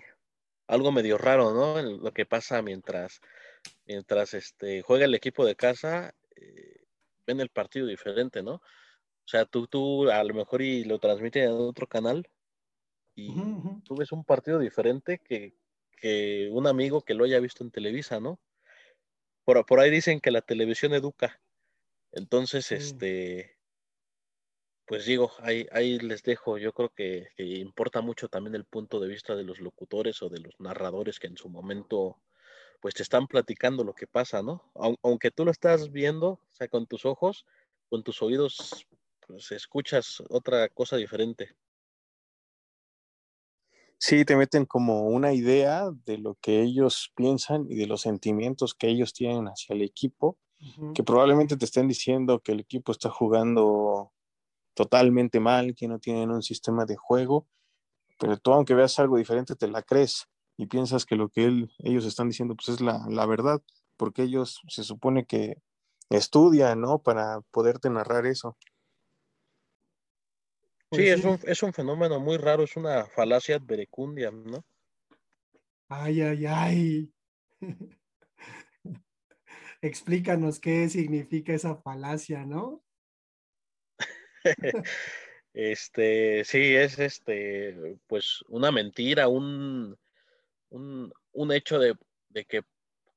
algo 0.67 0.91
medio 0.91 1.17
raro, 1.17 1.53
¿no? 1.53 1.81
Lo 1.81 2.12
que 2.13 2.25
pasa 2.25 2.62
mientras 2.62 3.22
mientras 3.86 4.34
este, 4.34 4.81
juega 4.81 5.05
el 5.05 5.15
equipo 5.15 5.45
de 5.45 5.55
casa, 5.55 6.13
eh, 6.36 6.86
ven 7.25 7.39
el 7.39 7.50
partido 7.50 7.88
diferente, 7.88 8.43
¿no? 8.43 8.55
O 8.55 9.27
sea, 9.27 9.45
tú, 9.45 9.67
tú 9.67 10.10
a 10.10 10.24
lo 10.24 10.34
mejor 10.34 10.62
y 10.62 10.84
lo 10.84 11.00
transmiten 11.00 11.43
en 11.43 11.51
otro 11.51 11.88
canal 11.88 12.29
y 13.15 13.34
tú 13.84 13.95
ves 13.95 14.12
un 14.12 14.24
partido 14.24 14.60
diferente 14.60 15.19
que, 15.19 15.55
que, 16.00 16.50
un 16.51 16.67
amigo 16.67 17.01
que 17.01 17.13
lo 17.13 17.24
haya 17.24 17.39
visto 17.39 17.63
en 17.63 17.72
Televisa, 17.72 18.19
¿no? 18.19 18.39
Por, 19.43 19.65
por 19.65 19.79
ahí 19.79 19.89
dicen 19.89 20.19
que 20.19 20.31
la 20.31 20.41
televisión 20.41 20.93
educa. 20.93 21.39
Entonces, 22.12 22.72
este, 22.72 23.55
pues 24.86 25.06
digo, 25.06 25.32
ahí, 25.39 25.68
ahí 25.72 26.00
les 26.00 26.24
dejo. 26.24 26.58
Yo 26.58 26.74
creo 26.74 26.89
que, 26.89 27.30
que, 27.36 27.44
importa 27.44 28.01
mucho 28.01 28.30
también 28.30 28.56
el 28.56 28.65
punto 28.65 29.00
de 29.00 29.08
vista 29.08 29.36
de 29.36 29.44
los 29.44 29.60
locutores 29.60 30.22
o 30.22 30.30
de 30.30 30.39
los 30.39 30.54
narradores 30.60 31.20
que 31.20 31.27
en 31.27 31.38
su 31.38 31.50
momento 31.50 32.18
pues 32.82 32.94
te 32.94 33.04
están 33.04 33.25
platicando 33.25 33.84
lo 33.84 33.96
que 33.96 34.06
pasa, 34.06 34.44
¿no? 34.44 34.72
Aunque 35.01 35.32
tú 35.32 35.44
lo 35.44 35.50
estás 35.50 35.92
viendo, 35.92 36.27
o 36.27 36.50
sea, 36.51 36.68
con 36.68 36.86
tus 36.86 37.06
ojos, 37.06 37.46
con 37.89 38.04
tus 38.04 38.22
oídos, 38.22 38.86
pues 39.25 39.51
escuchas 39.51 40.22
otra 40.30 40.70
cosa 40.70 40.98
diferente. 40.98 41.56
Sí, 43.98 44.24
te 44.24 44.36
meten 44.36 44.65
como 44.65 45.08
una 45.08 45.34
idea 45.34 45.89
de 46.06 46.20
lo 46.20 46.36
que 46.36 46.62
ellos 46.62 47.12
piensan 47.15 47.65
y 47.70 47.75
de 47.75 47.88
los 47.88 48.01
sentimientos 48.01 48.75
que 48.75 48.88
ellos 48.88 49.13
tienen 49.13 49.46
hacia 49.46 49.74
el 49.74 49.82
equipo, 49.82 50.38
que 50.94 51.04
probablemente 51.04 51.58
te 51.58 51.65
estén 51.65 51.88
diciendo 51.88 52.39
que 52.39 52.51
el 52.51 52.60
equipo 52.60 52.92
está 52.92 53.10
jugando 53.10 54.12
totalmente 54.75 55.39
mal, 55.39 55.74
que 55.74 55.88
no 55.88 56.00
tienen 56.00 56.29
un 56.29 56.44
sistema 56.44 56.86
de 56.86 56.96
juego, 56.96 57.48
pero 58.20 58.38
tú 58.38 58.53
aunque 58.53 58.75
veas 58.75 59.00
algo 59.00 59.17
diferente 59.17 59.55
te 59.55 59.67
la 59.67 59.82
crees 59.82 60.27
y 60.58 60.67
piensas 60.67 61.05
que 61.05 61.15
lo 61.15 61.29
que 61.29 61.46
él, 61.46 61.72
ellos 61.79 62.05
están 62.05 62.29
diciendo 62.29 62.55
pues 62.55 62.70
es 62.70 62.82
la, 62.82 63.05
la 63.10 63.25
verdad, 63.25 63.62
porque 63.98 64.24
ellos 64.24 64.62
se 64.67 64.84
supone 64.84 65.25
que 65.25 65.58
estudian, 66.10 66.82
¿no? 66.82 67.00
Para 67.00 67.41
poderte 67.51 67.89
narrar 67.89 68.25
eso. 68.25 68.58
Sí, 70.91 71.01
pues 71.01 71.20
es 71.20 71.25
un, 71.25 71.39
es 71.44 71.63
un 71.63 71.74
fenómeno 71.74 72.20
muy 72.20 72.38
raro, 72.38 72.63
es 72.63 72.77
una 72.77 73.05
falacia 73.05 73.60
verecundia, 73.60 74.32
¿no? 74.32 74.63
Ay, 75.89 76.22
ay, 76.22 76.46
ay. 76.46 77.13
Explícanos 79.82 80.60
qué 80.60 80.88
significa 80.89 81.53
esa 81.53 81.75
falacia, 81.75 82.46
¿no? 82.46 82.85
este, 85.54 86.44
sí, 86.44 86.75
es 86.75 87.00
este, 87.00 87.98
pues 88.08 88.44
una 88.50 88.72
mentira, 88.72 89.28
un, 89.28 89.98
un, 90.70 91.52
hecho 91.52 91.80
de, 91.80 91.96
que, 92.46 92.62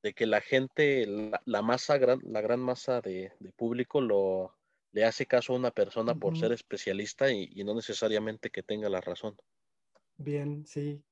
de 0.03 0.13
que 0.13 0.25
la 0.25 0.41
gente, 0.41 1.05
la, 1.45 1.61
masa, 1.61 1.97
gran, 1.97 2.19
la 2.23 2.41
gran 2.41 2.59
masa 2.59 3.01
de, 3.01 3.31
público 3.55 4.01
lo, 4.01 4.55
le 4.91 5.05
hace 5.05 5.25
caso 5.25 5.53
a 5.53 5.57
una 5.57 5.71
persona 5.71 6.15
por 6.15 6.37
ser 6.37 6.51
especialista 6.51 7.31
y, 7.31 7.63
no 7.63 7.75
necesariamente 7.75 8.49
que 8.49 8.63
tenga 8.63 8.89
la 8.89 9.01
razón. 9.01 9.35
Bien, 10.17 10.65
sí. 10.65 11.03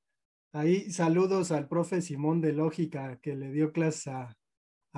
Ahí 0.52 0.90
saludos 0.90 1.52
al 1.52 1.68
profe 1.68 2.00
Simón 2.00 2.40
de 2.40 2.52
Lógica 2.52 3.20
que 3.20 3.36
le 3.36 3.50
dio 3.50 3.72
clase 3.72 4.10
a, 4.10 4.34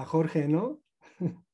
Jorge, 0.07 0.49
¿no? 0.49 0.81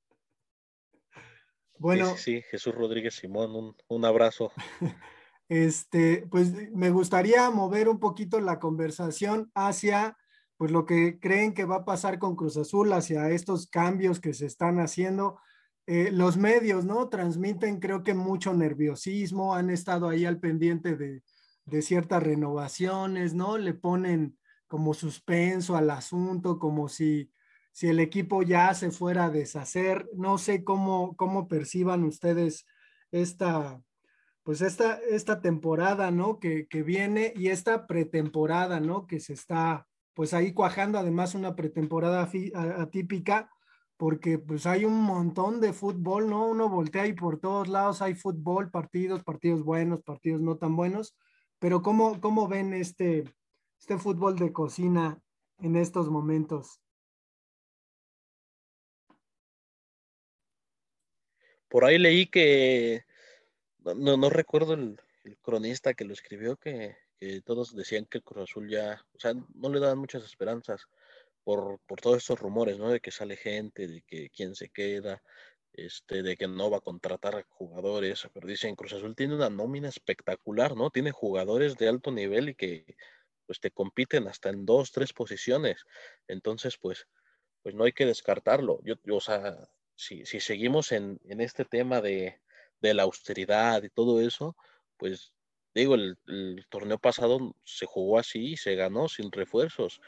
bueno. 1.78 2.16
Sí, 2.16 2.42
Jesús 2.50 2.75
Rodríguez 2.75 3.14
Simón, 3.14 3.54
un, 3.54 3.76
un 3.88 4.04
abrazo. 4.04 4.52
Este, 5.49 6.26
pues 6.28 6.52
me 6.73 6.90
gustaría 6.90 7.49
mover 7.50 7.88
un 7.88 8.00
poquito 8.00 8.40
la 8.40 8.59
conversación 8.59 9.49
hacia 9.54 10.16
pues 10.56 10.71
lo 10.71 10.87
que 10.87 11.18
creen 11.21 11.52
que 11.54 11.64
va 11.64 11.76
a 11.76 11.85
pasar 11.85 12.18
con 12.18 12.35
Cruz 12.35 12.56
Azul, 12.56 12.92
hacia 12.92 13.30
estos 13.30 13.66
cambios 13.66 14.21
que 14.21 14.33
se 14.33 14.47
están 14.47 14.80
haciendo. 14.80 15.38
Eh, 15.87 16.11
los 16.11 16.37
medios, 16.37 16.85
¿no? 16.85 17.09
Transmiten 17.09 17.78
creo 17.78 18.02
que 18.02 18.14
mucho 18.14 18.54
nerviosismo, 18.54 19.54
han 19.54 19.71
estado 19.71 20.09
ahí 20.09 20.25
al 20.25 20.40
pendiente 20.40 20.97
de, 20.97 21.23
de 21.66 21.83
ciertas 21.83 22.23
renovaciones, 22.23 23.35
¿no? 23.35 23.59
Le 23.59 23.75
ponen 23.75 24.38
como 24.66 24.95
suspenso 24.95 25.76
al 25.76 25.90
asunto, 25.90 26.59
como 26.59 26.88
si, 26.88 27.30
si 27.76 27.88
el 27.88 28.00
equipo 28.00 28.42
ya 28.42 28.73
se 28.73 28.90
fuera 28.90 29.26
a 29.26 29.30
deshacer. 29.30 30.09
No 30.14 30.38
sé 30.38 30.64
cómo, 30.64 31.14
cómo 31.14 31.47
perciban 31.47 32.04
ustedes 32.04 32.64
esta, 33.11 33.83
pues 34.45 34.62
esta, 34.62 34.99
esta 35.11 35.42
temporada, 35.42 36.11
¿no? 36.11 36.38
Que, 36.38 36.66
que, 36.68 36.83
viene 36.83 37.35
y 37.37 37.49
esta 37.49 37.87
pretemporada, 37.87 38.80
¿no? 38.80 39.06
Que 39.06 39.21
se 39.21 39.35
está, 39.35 39.87
pues 40.14 40.33
ahí 40.33 40.54
cuajando, 40.54 40.99
además 40.99 41.35
una 41.35 41.54
pretemporada 41.54 42.30
atípica, 42.78 43.50
porque 43.99 44.38
pues 44.38 44.64
hay 44.64 44.87
un 44.87 45.02
montón 45.02 45.61
de 45.61 45.75
fútbol, 45.75 46.30
¿no? 46.30 46.47
Uno 46.47 46.71
voltea 46.71 47.06
y 47.06 47.12
por 47.12 47.40
todos 47.40 47.68
lados 47.68 48.00
hay 48.00 48.14
fútbol, 48.14 48.71
partidos, 48.71 49.23
partidos 49.23 49.62
buenos, 49.62 50.00
partidos 50.00 50.40
no 50.40 50.56
tan 50.56 50.76
buenos, 50.76 51.14
pero 51.59 51.83
¿cómo, 51.83 52.23
cómo 52.23 52.49
ven 52.49 52.73
este, 52.73 53.25
este 53.78 53.99
fútbol 53.99 54.37
de 54.37 54.50
cocina 54.54 55.21
en 55.59 55.76
estos 55.76 56.09
momentos? 56.09 56.80
Por 61.68 61.85
ahí 61.85 61.99
leí 61.99 62.26
que 62.26 63.04
no, 63.94 64.16
no 64.16 64.30
recuerdo 64.30 64.75
el, 64.75 64.99
cronista 65.42 65.94
que 65.94 66.04
lo 66.04 66.12
escribió, 66.12 66.56
que, 66.56 66.96
todos 67.44 67.75
decían 67.75 68.06
que 68.06 68.18
el 68.18 68.25
Cruz 68.25 68.50
Azul 68.50 68.68
ya, 68.70 69.04
o 69.14 69.18
sea, 69.18 69.35
no 69.54 69.68
le 69.70 69.80
daban 69.80 69.99
muchas 69.99 70.25
esperanzas 70.25 70.87
por, 71.42 71.80
por 71.87 72.00
todos 72.00 72.18
estos 72.18 72.38
rumores, 72.38 72.78
¿no? 72.78 72.90
De 72.90 73.00
que 73.00 73.11
sale 73.11 73.37
gente, 73.37 73.88
de 73.88 74.02
que 74.02 74.30
quién 74.30 74.54
se 74.54 74.68
queda, 74.68 75.23
este, 75.73 76.23
de 76.23 76.37
que 76.37 76.49
no 76.49 76.70
va 76.70 76.78
a 76.78 76.82
contratar 76.82 77.44
jugadores, 77.49 78.28
pero 78.32 78.46
dicen 78.46 78.76
Cruz 78.76 78.92
Azul 78.92 79.16
tiene 79.16 79.35
una 79.35 79.50
nómina 79.50 79.88
espectacular, 79.88 80.76
¿no? 80.76 80.90
Tiene 80.90 81.11
jugadores 81.11 81.76
de 81.76 81.88
alto 81.88 82.12
nivel 82.12 82.50
y 82.50 82.54
que 82.54 82.96
pues 83.46 83.61
te 83.61 83.70
compiten 83.70 84.26
hasta 84.28 84.50
en 84.50 84.66
dos, 84.66 84.92
tres 84.92 85.12
posiciones. 85.12 85.85
Entonces, 86.28 86.76
pues, 86.78 87.06
pues 87.62 87.75
no 87.75 87.85
hay 87.85 87.92
que 87.92 88.06
descartarlo. 88.06 88.80
Yo, 88.85 88.94
o 89.11 89.20
sea, 89.20 89.68
si, 89.96 90.24
seguimos 90.24 90.92
en, 90.92 91.18
este 91.24 91.64
tema 91.64 92.00
de, 92.00 92.40
la 92.80 93.02
austeridad 93.02 93.82
y 93.82 93.88
todo 93.88 94.20
eso, 94.20 94.56
pues 94.96 95.34
digo, 95.74 95.96
el, 95.96 96.16
torneo 96.68 96.98
pasado 96.98 97.56
se 97.64 97.86
jugó 97.86 98.18
así 98.18 98.52
y 98.52 98.56
se 98.56 98.76
ganó 98.76 99.08
sin 99.08 99.32
refuerzos. 99.32 100.00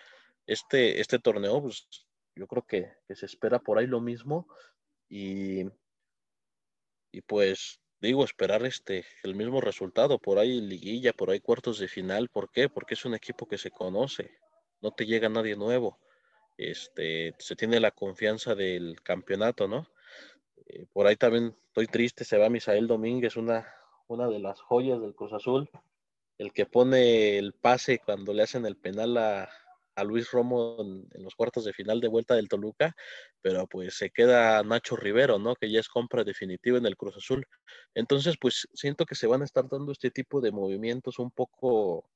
Este, 0.46 1.00
este 1.00 1.18
torneo, 1.18 1.60
pues 1.62 1.88
yo 2.36 2.46
creo 2.46 2.64
que, 2.64 2.92
se 3.14 3.26
espera 3.26 3.58
por 3.58 3.78
ahí 3.78 3.86
lo 3.86 4.00
mismo 4.00 4.46
y, 5.08 5.64
y 7.10 7.20
pues 7.22 7.80
digo, 8.00 8.24
esperar 8.24 8.64
este, 8.64 9.04
el 9.24 9.34
mismo 9.34 9.60
resultado, 9.60 10.18
por 10.18 10.38
ahí 10.38 10.60
liguilla, 10.60 11.12
por 11.12 11.30
ahí 11.30 11.40
cuartos 11.40 11.78
de 11.78 11.88
final, 11.88 12.28
¿por 12.28 12.50
qué? 12.50 12.68
Porque 12.68 12.94
es 12.94 13.04
un 13.04 13.14
equipo 13.14 13.46
que 13.48 13.58
se 13.58 13.70
conoce, 13.70 14.38
no 14.80 14.92
te 14.92 15.06
llega 15.06 15.28
nadie 15.28 15.56
nuevo, 15.56 15.98
este, 16.58 17.34
se 17.38 17.56
tiene 17.56 17.80
la 17.80 17.92
confianza 17.92 18.54
del 18.54 19.00
campeonato, 19.02 19.68
¿no? 19.68 19.86
Eh, 20.66 20.84
por 20.92 21.06
ahí 21.06 21.16
también 21.16 21.56
estoy 21.68 21.86
triste, 21.86 22.24
se 22.24 22.36
va 22.36 22.50
Misael 22.50 22.86
Domínguez, 22.86 23.36
una, 23.36 23.66
una 24.08 24.28
de 24.28 24.40
las 24.40 24.60
joyas 24.60 25.00
del 25.00 25.14
Cruz 25.14 25.32
Azul, 25.32 25.70
el 26.36 26.52
que 26.52 26.66
pone 26.66 27.38
el 27.38 27.52
pase 27.54 28.00
cuando 28.04 28.34
le 28.34 28.42
hacen 28.42 28.66
el 28.66 28.76
penal 28.76 29.16
a, 29.16 29.48
a 29.98 30.04
Luis 30.04 30.30
Romo 30.30 30.76
en, 30.80 31.22
los 31.22 31.34
cuartos 31.34 31.64
de 31.64 31.72
final 31.72 32.00
de 32.00 32.08
vuelta 32.08 32.34
del 32.34 32.48
Toluca, 32.48 32.94
pero 33.42 33.66
pues 33.66 33.96
se 33.96 34.10
queda 34.10 34.62
Nacho 34.62 34.96
Rivero, 34.96 35.38
¿no? 35.38 35.56
Que 35.56 35.70
ya 35.70 35.80
es 35.80 35.88
compra 35.88 36.22
definitiva 36.22 36.78
en 36.78 36.86
el 36.86 36.96
Cruz 36.96 37.16
Azul. 37.16 37.44
Entonces, 37.94 38.36
pues 38.40 38.68
siento 38.74 39.04
que 39.04 39.16
se 39.16 39.26
van 39.26 39.42
a 39.42 39.44
estar 39.44 39.68
dando 39.68 39.90
este 39.90 40.10
tipo 40.10 40.40
de 40.40 40.52
movimientos 40.52 41.18
un 41.18 41.30
poco 41.32 42.08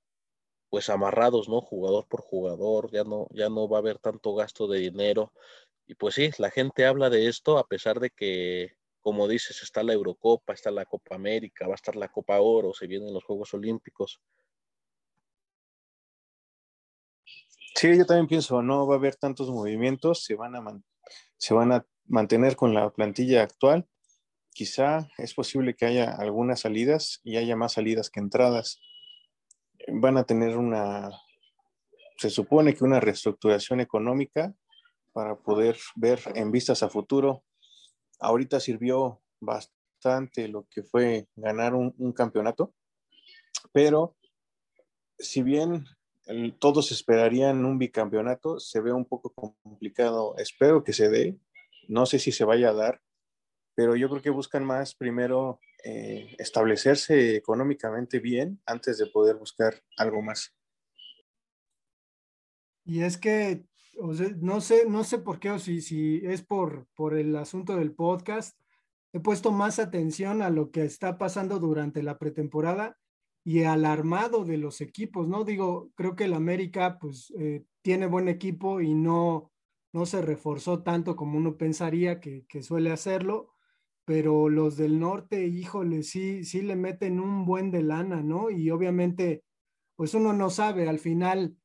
pues 0.73 0.89
amarrados, 0.89 1.51
¿no? 1.51 1.61
Jugador 1.61 2.07
por 2.09 2.23
jugador, 2.23 2.91
ya 2.91 3.05
no, 3.05 3.27
ya 3.31 3.51
no 3.51 3.69
va 3.69 3.77
a 3.77 3.81
haber 3.81 3.99
tanto 3.99 4.35
gasto 4.35 4.67
de 4.67 4.79
dinero. 4.79 5.31
Y 5.87 5.97
pues 5.97 6.15
sí, 6.15 6.31
la 6.39 6.51
gente 6.51 6.87
habla 6.87 7.11
de 7.11 7.29
esto 7.29 7.59
a 7.59 7.67
pesar 7.67 8.01
de 8.01 8.09
que, 8.09 8.73
como 9.03 9.29
dices, 9.29 9.63
está 9.63 9.83
la 9.83 9.93
Eurocopa, 9.93 10.55
está 10.55 10.71
la 10.71 10.87
Copa 10.87 11.15
América, 11.15 11.67
va 11.67 11.75
a 11.75 11.75
estar 11.75 11.95
la 11.95 12.09
Copa 12.09 12.41
Oro, 12.41 12.73
se 12.73 12.87
vienen 12.87 13.13
los 13.13 13.23
Juegos 13.23 13.53
Olímpicos. 13.53 14.23
Sí, 17.75 17.99
yo 17.99 18.07
también 18.07 18.29
pienso, 18.29 18.63
no 18.63 18.87
va 18.87 18.95
a 18.95 18.99
haber 18.99 19.17
tantos 19.17 19.51
movimientos, 19.51 20.25
se 20.25 20.37
van 20.37 20.57
a, 20.57 20.83
se 21.37 21.53
van 21.53 21.73
a 21.73 21.87
mantener 22.07 22.57
con 22.57 22.73
la 22.73 22.89
plantilla 22.89 23.43
actual. 23.43 23.87
Quizá 24.55 25.07
es 25.19 25.35
posible 25.35 25.75
que 25.75 25.85
haya 25.85 26.15
algunas 26.15 26.61
salidas 26.61 27.21
y 27.25 27.37
haya 27.37 27.57
más 27.57 27.75
salidas 27.75 28.09
que 28.09 28.21
entradas. 28.21 28.81
Van 29.89 30.17
a 30.17 30.25
tener 30.25 30.57
una, 30.57 31.11
se 32.17 32.31
supone 32.31 32.75
que 32.75 32.85
una 32.85 33.01
reestructuración 33.01 33.81
económica 33.81 34.55
para 35.13 35.37
poder 35.37 35.77
ver 35.97 36.21
en 36.35 36.51
vistas 36.51 36.83
a 36.83 36.89
futuro. 36.89 37.45
Ahorita 38.21 38.61
sirvió 38.61 39.21
bastante 39.41 40.49
lo 40.49 40.67
que 40.71 40.83
fue 40.83 41.29
ganar 41.37 41.75
un, 41.75 42.13
campeonato, 42.13 42.75
pero 43.73 44.17
si 45.19 45.43
bien 45.43 45.85
todos 46.59 46.93
esperarían 46.93 47.65
un 47.65 47.79
bicampeonato, 47.79 48.59
se 48.59 48.81
ve 48.81 48.93
un 48.93 49.05
poco 49.05 49.31
complicado. 49.31 50.37
Espero 50.39 50.83
que 50.85 50.93
se 50.93 51.09
dé, 51.09 51.37
no 51.89 52.07
sé 52.07 52.19
si 52.19 52.33
se 52.33 52.45
vaya 52.45 52.71
a 52.71 52.75
dar, 52.75 53.01
pero 53.75 53.97
yo 53.97 54.09
creo 54.09 54.23
que 54.23 54.31
buscan 54.31 54.65
más 54.65 54.95
primero 54.95 55.61
eh, 55.85 56.35
establecerse 56.39 57.37
económicamente 57.37 58.19
bien 58.19 58.61
antes 58.67 58.99
de 58.99 59.07
poder 59.07 59.37
buscar 59.37 59.75
algo 59.97 60.23
más. 60.23 60.55
Y 62.85 63.03
es 63.03 63.17
que, 63.17 63.65
no 64.41 64.61
sé, 64.61 64.87
no 64.87 65.05
sé 65.05 65.19
por 65.19 65.39
qué 65.39 65.51
o 65.51 65.59
si, 65.59 65.81
si 65.81 66.21
es 66.25 66.43
por, 66.43 66.87
por 66.95 67.17
el 67.17 67.35
asunto 67.37 67.77
del 67.77 67.93
podcast, 67.93 68.59
he 69.13 69.21
puesto 69.21 69.53
más 69.53 69.79
atención 69.79 70.43
a 70.43 70.51
lo 70.51 70.71
que 70.71 70.85
está 70.85 71.19
pasando 71.19 71.59
durante 71.59 72.03
la 72.03 72.19
pretemporada 72.19 72.99
y 73.45 73.65
alarmado 73.65 74.45
de 74.45 74.57
los 74.57 74.81
equipos, 74.81 75.29
¿no? 75.29 75.45
Digo, 75.45 75.91
creo 75.95 76.15
que 76.17 76.25
el 76.25 76.35
América 76.35 76.99
pues 77.01 77.33
eh, 77.39 77.65
tiene 77.83 78.07
buen 78.07 78.29
equipo 78.29 78.81
y 78.81 78.95
no, 78.95 79.53
no 79.93 80.07
se 80.07 80.23
reforzó 80.23 80.83
tanto 80.83 81.17
como 81.17 81.39
uno 81.39 81.57
pensaría 81.57 82.21
que, 82.21 82.45
suele 82.63 82.91
hacerlo, 82.93 83.52
pero 84.13 84.51
los 84.51 84.77
del 84.77 85.01
norte, 85.01 85.47
híjole, 85.47 86.03
sí, 86.03 86.45
sí 86.45 86.61
le 86.61 86.77
meten 86.77 87.19
un 87.19 87.47
buen 87.47 87.71
de 87.71 87.83
lana, 87.83 88.23
¿no? 88.23 88.51
Y 88.51 88.69
obviamente, 88.69 89.43
pues 89.97 90.13
uno 90.13 90.35
no 90.35 90.51
sabe, 90.51 90.87
al 90.87 90.99
final 90.99 91.57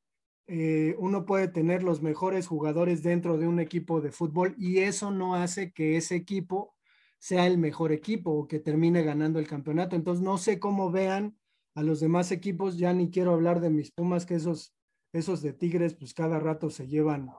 eh, 0.48 0.96
uno 0.98 1.26
puede 1.26 1.50
tener 1.50 1.84
los 1.84 2.02
mejores 2.02 2.48
jugadores 2.48 3.04
dentro 3.04 3.38
de 3.38 3.50
un 3.50 3.60
equipo 3.60 4.00
de 4.00 4.14
fútbol 4.14 4.56
y 4.58 4.78
eso 4.78 5.12
no 5.12 5.36
hace 5.36 5.74
que 5.74 5.98
ese 5.98 6.16
equipo 6.16 6.74
sea 7.20 7.48
el 7.48 7.58
mejor 7.58 7.92
equipo 7.92 8.32
o 8.32 8.48
que 8.48 8.62
termine 8.62 9.04
ganando 9.04 9.40
el 9.40 9.48
campeonato. 9.50 9.98
Entonces, 9.98 10.24
no 10.24 10.38
sé 10.38 10.58
cómo 10.58 10.90
vean 10.90 11.38
a 11.76 11.84
los 11.84 12.00
demás 12.00 12.32
equipos, 12.32 12.78
ya 12.78 12.94
ni 12.94 13.12
quiero 13.12 13.34
hablar 13.34 13.60
de 13.60 13.72
mis 13.72 13.92
Pumas, 13.92 14.26
que 14.26 14.36
esos, 14.36 14.74
esos 15.12 15.42
de 15.42 15.52
Tigres, 15.52 15.96
pues 15.96 16.14
cada 16.14 16.40
rato 16.40 16.70
se 16.70 16.88
llevan 16.88 17.30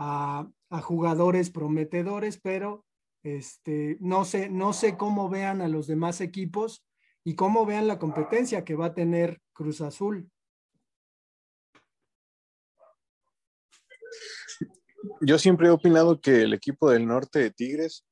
a, 0.00 0.50
jugadores 0.82 1.48
prometedores, 1.50 2.40
pero 2.40 2.87
este, 3.36 3.96
no, 4.00 4.24
sé, 4.24 4.48
no 4.48 4.72
sé 4.72 4.96
cómo 4.96 5.28
vean 5.28 5.60
a 5.60 5.68
los 5.68 5.86
demás 5.86 6.20
equipos 6.20 6.84
y 7.24 7.34
cómo 7.34 7.66
vean 7.66 7.88
la 7.88 7.98
competencia 7.98 8.64
que 8.64 8.74
va 8.74 8.86
a 8.86 8.94
tener 8.94 9.40
Cruz 9.52 9.80
Azul. 9.80 10.30
Yo 15.20 15.38
siempre 15.38 15.68
he 15.68 15.70
opinado 15.70 16.20
que 16.20 16.42
el 16.42 16.54
equipo 16.54 16.90
del 16.90 17.06
norte 17.06 17.40
de 17.40 17.50
Tigres 17.50 18.04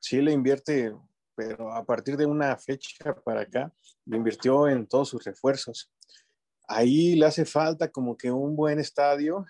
sí 0.00 0.20
le 0.20 0.32
invierte 0.32 0.92
pero 1.38 1.72
a 1.72 1.84
partir 1.84 2.16
de 2.16 2.26
una 2.26 2.56
fecha 2.56 3.14
para 3.24 3.42
acá, 3.42 3.72
invirtió 4.06 4.68
en 4.68 4.88
todos 4.88 5.10
sus 5.10 5.22
refuerzos. 5.22 5.88
Ahí 6.66 7.14
le 7.14 7.26
hace 7.26 7.44
falta 7.44 7.92
como 7.92 8.16
que 8.16 8.28
un 8.28 8.56
buen 8.56 8.80
estadio 8.80 9.46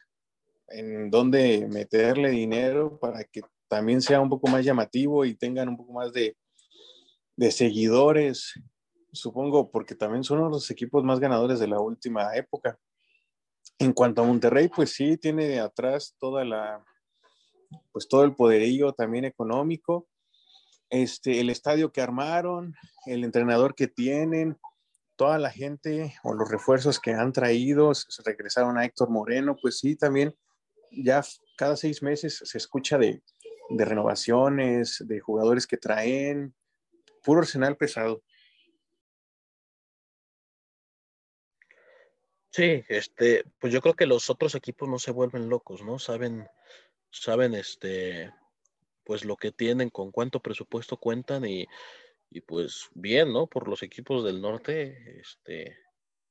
en 0.69 1.11
donde 1.11 1.67
meterle 1.67 2.29
dinero 2.29 2.99
para 2.99 3.25
que 3.25 3.41
también 3.69 4.01
sea 4.03 4.21
un 4.21 4.29
poco 4.29 4.49
más 4.49 4.65
llamativo 4.65 5.25
y 5.25 5.35
tengan 5.35 5.69
un 5.69 5.77
poco 5.77 5.93
más 5.93 6.13
de, 6.13 6.37
seguidores, 7.51 8.55
supongo, 9.13 9.71
porque 9.71 9.95
también 9.95 10.25
son 10.25 10.39
uno 10.39 10.49
de 10.49 10.55
los 10.55 10.71
equipos 10.71 11.05
más 11.05 11.21
ganadores 11.21 11.61
de 11.61 11.69
la 11.69 11.81
última 11.81 12.35
época. 12.35 12.79
En 13.79 13.93
cuanto 13.93 14.23
a 14.23 14.27
Monterrey, 14.27 14.69
pues 14.69 14.93
sí, 14.93 15.17
tiene 15.17 15.61
atrás 15.61 16.17
toda 16.19 16.45
la, 16.45 16.85
pues 17.93 18.09
todo 18.09 18.25
el 18.25 18.35
poderío 18.35 18.93
también 18.93 19.25
económico 19.25 20.09
este, 20.91 21.41
el 21.41 21.51
estadio 21.51 21.93
que 21.93 22.01
armaron, 22.01 22.75
el 23.07 23.25
entrenador 23.25 23.75
que 23.75 23.89
tienen, 23.89 24.57
toda 25.17 25.39
la 25.39 25.51
gente 25.51 26.15
o 26.23 26.33
los 26.33 26.51
refuerzos 26.51 26.99
que 26.99 27.13
han 27.13 27.33
traído, 27.33 27.95
se 27.95 28.23
regresaron 28.25 28.79
a 28.79 28.85
Héctor 28.85 29.11
Moreno, 29.11 29.57
pues 29.61 29.79
sí, 29.79 29.97
también 29.97 30.35
ya 30.91 31.23
cada 31.57 31.77
seis 31.77 32.03
meses 32.03 32.41
se 32.43 32.59
escucha 32.59 32.97
de, 32.99 33.23
de 33.69 33.85
renovaciones, 33.85 35.05
de 35.07 35.21
jugadores 35.21 35.67
que 35.67 35.77
traen, 35.77 36.55
puro 37.23 37.41
arsenal 37.41 37.77
pesado. 37.77 38.23
Sí, 42.51 42.83
este, 42.89 43.45
pues 43.61 43.73
yo 43.73 43.81
creo 43.81 43.95
que 43.95 44.07
los 44.07 44.31
otros 44.31 44.55
equipos 44.55 44.89
no 44.89 44.99
se 44.99 45.13
vuelven 45.13 45.49
locos, 45.49 45.83
¿no? 45.83 45.99
Saben, 45.99 46.49
saben, 47.11 47.55
este, 47.55 48.33
pues 49.05 49.25
lo 49.25 49.37
que 49.37 49.53
tienen, 49.53 49.91
con 49.91 50.11
cuánto 50.11 50.41
presupuesto 50.41 50.97
cuentan 50.97 51.45
y, 51.45 51.67
pues 52.47 52.89
bien, 52.95 53.33
¿no? 53.33 53.47
Por 53.47 53.69
los 53.69 53.83
equipos 53.83 54.25
del 54.25 54.41
norte, 54.41 55.21
este, 55.21 55.79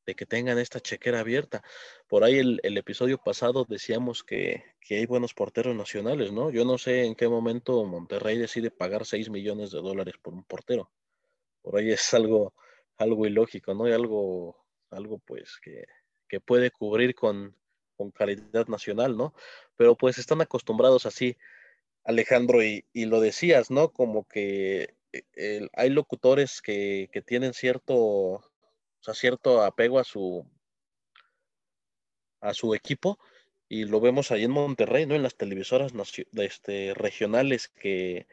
de 0.08 0.15
que 0.15 0.26
tengan 0.26 0.58
esta 0.58 0.80
chequera 0.80 1.20
abierta. 1.20 1.63
Por 2.08 2.24
ahí 2.24 2.39
el, 2.39 2.78
episodio 2.78 3.20
pasado 3.20 3.65
decíamos 3.70 4.24
que, 4.24 4.63
hay 4.89 5.06
buenos 5.06 5.36
porteros 5.36 5.76
nacionales, 5.76 6.32
¿no? 6.32 6.50
Yo 6.50 6.65
no 6.65 6.80
sé 6.80 7.04
en 7.06 7.13
qué 7.13 7.28
momento 7.28 7.84
Monterrey 7.86 8.38
decide 8.39 8.72
pagar 8.72 9.06
6 9.06 9.30
millones 9.30 9.72
de 9.72 9.82
dólares 9.82 10.15
por 10.22 10.34
un 10.34 10.43
portero. 10.43 10.89
Por 11.62 11.78
ahí 11.78 11.91
es 11.91 12.13
algo, 12.13 12.56
algo 12.98 13.28
ilógico, 13.28 13.74
¿no? 13.76 13.88
Y 13.88 13.91
algo, 13.91 14.65
algo 14.89 15.20
pues 15.20 15.60
que, 15.62 15.86
que 16.28 16.39
puede 16.39 16.72
cubrir 16.72 17.13
con, 17.13 17.56
con 17.96 18.10
calidad 18.12 18.67
nacional, 18.67 19.15
¿no? 19.15 19.36
Pero 19.76 19.96
pues 19.96 20.17
están 20.17 20.41
acostumbrados 20.41 21.06
así 21.06 21.38
Alejandro, 22.08 22.63
y, 22.63 22.86
lo 22.93 23.20
decías, 23.20 23.70
¿no? 23.70 23.91
Como 23.91 24.24
que 24.24 24.96
eh, 25.36 25.67
hay 25.74 25.89
locutores 25.89 26.62
que, 26.62 27.10
tienen 27.26 27.54
cierto, 27.54 28.50
sea, 29.13 29.20
cierto 29.20 29.63
apego 29.63 30.00
a 30.00 30.04
su, 30.04 30.46
a 32.41 32.54
su 32.54 32.74
equipo, 32.74 33.17
y 33.70 33.86
lo 33.86 34.00
vemos 34.00 34.32
ahí 34.32 34.43
en 34.43 34.52
Monterrey, 34.52 35.06
¿no? 35.06 35.15
En 35.15 35.24
las 35.24 35.36
televisoras 35.36 35.91
este, 36.34 36.93
regionales 36.93 37.67
que, 37.67 38.28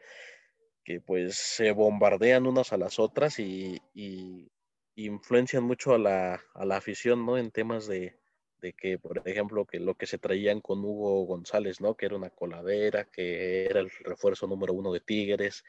que 0.83 1.01
pues 1.01 1.35
se 1.35 1.71
bombardean 1.71 2.47
unas 2.47 2.71
a 2.71 2.77
las 2.77 2.99
otras 2.99 3.39
y, 3.39 3.81
y 3.93 4.49
influencian 4.95 5.63
mucho 5.63 5.93
a 5.93 5.97
la, 5.97 6.41
a 6.53 6.65
la 6.65 6.77
afición, 6.77 7.25
¿no? 7.25 7.37
En 7.37 7.51
temas 7.51 7.87
de, 7.87 8.17
de 8.59 8.73
que, 8.73 8.97
por 8.97 9.21
ejemplo, 9.27 9.65
que 9.65 9.79
lo 9.79 9.95
que 9.95 10.07
se 10.07 10.17
traían 10.17 10.61
con 10.61 10.79
Hugo 10.83 11.25
González, 11.25 11.81
¿no? 11.81 11.95
Que 11.95 12.05
era 12.05 12.15
una 12.15 12.29
coladera, 12.29 13.05
que 13.05 13.65
era 13.65 13.81
el 13.81 13.89
refuerzo 13.89 14.47
número 14.47 14.73
uno 14.73 14.93
de 14.93 15.01
Tigres. 15.01 15.63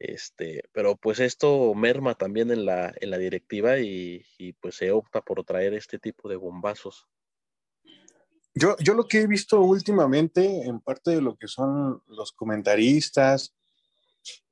Este, 0.00 0.62
pero 0.72 0.96
pues 0.96 1.20
esto 1.20 1.74
merma 1.74 2.14
también 2.14 2.50
en 2.50 2.64
la, 2.64 2.90
en 3.02 3.10
la 3.10 3.18
directiva 3.18 3.78
y, 3.80 4.24
pues 4.58 4.76
se 4.76 4.90
opta 4.92 5.20
por 5.20 5.44
traer 5.44 5.74
este 5.74 5.98
tipo 5.98 6.26
de 6.30 6.36
bombazos. 6.36 7.06
Yo, 8.54 8.76
yo 8.78 8.94
lo 8.94 9.06
que 9.06 9.20
he 9.20 9.26
visto 9.26 9.60
últimamente, 9.60 10.62
en 10.62 10.80
parte 10.80 11.10
de 11.10 11.20
lo 11.20 11.36
que 11.36 11.48
son 11.48 12.02
los 12.06 12.32
comentaristas, 12.32 13.54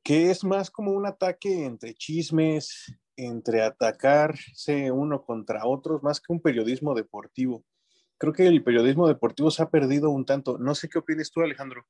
que 0.05 0.31
es 0.31 0.45
más 0.45 0.71
como 0.71 0.93
un 0.93 1.07
ataque 1.07 1.65
entre 1.65 1.95
chismes, 1.95 2.95
entre 3.17 3.63
atacarse 3.63 4.91
uno 4.93 5.25
contra 5.25 5.67
otros 5.67 6.03
más 6.03 6.21
que 6.21 6.31
un 6.31 6.43
periodismo 6.43 6.95
deportivo. 6.95 7.65
Creo 8.19 8.35
que 8.35 8.47
el 8.47 8.63
periodismo 8.63 9.09
deportivo 9.09 9.51
se 9.51 9.63
ha 9.63 9.71
perdido 9.71 10.11
un 10.11 10.27
tanto. 10.27 10.59
No 10.59 10.75
sé 10.75 10.91
qué 10.91 10.99
opinas 10.99 11.31
tú, 11.31 11.41
Alejandro. 11.41 11.87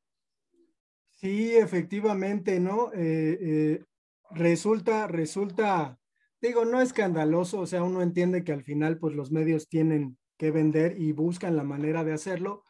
Sí, 1.20 1.56
efectivamente, 1.56 2.60
¿no? 2.60 2.92
Eh, 2.92 3.38
eh, 3.40 3.84
resulta, 4.30 5.08
resulta, 5.08 5.98
digo, 6.40 6.64
no 6.64 6.80
escandaloso, 6.80 7.58
o 7.58 7.66
sea, 7.66 7.82
uno 7.82 8.02
entiende 8.02 8.44
que 8.44 8.52
al 8.52 8.62
final, 8.62 8.98
pues 8.98 9.16
los 9.16 9.32
medios 9.32 9.68
tienen 9.68 10.16
que 10.36 10.52
vender 10.52 11.00
y 11.00 11.10
buscan 11.10 11.56
la 11.56 11.64
manera 11.64 12.04
de 12.04 12.12
hacerlo, 12.12 12.62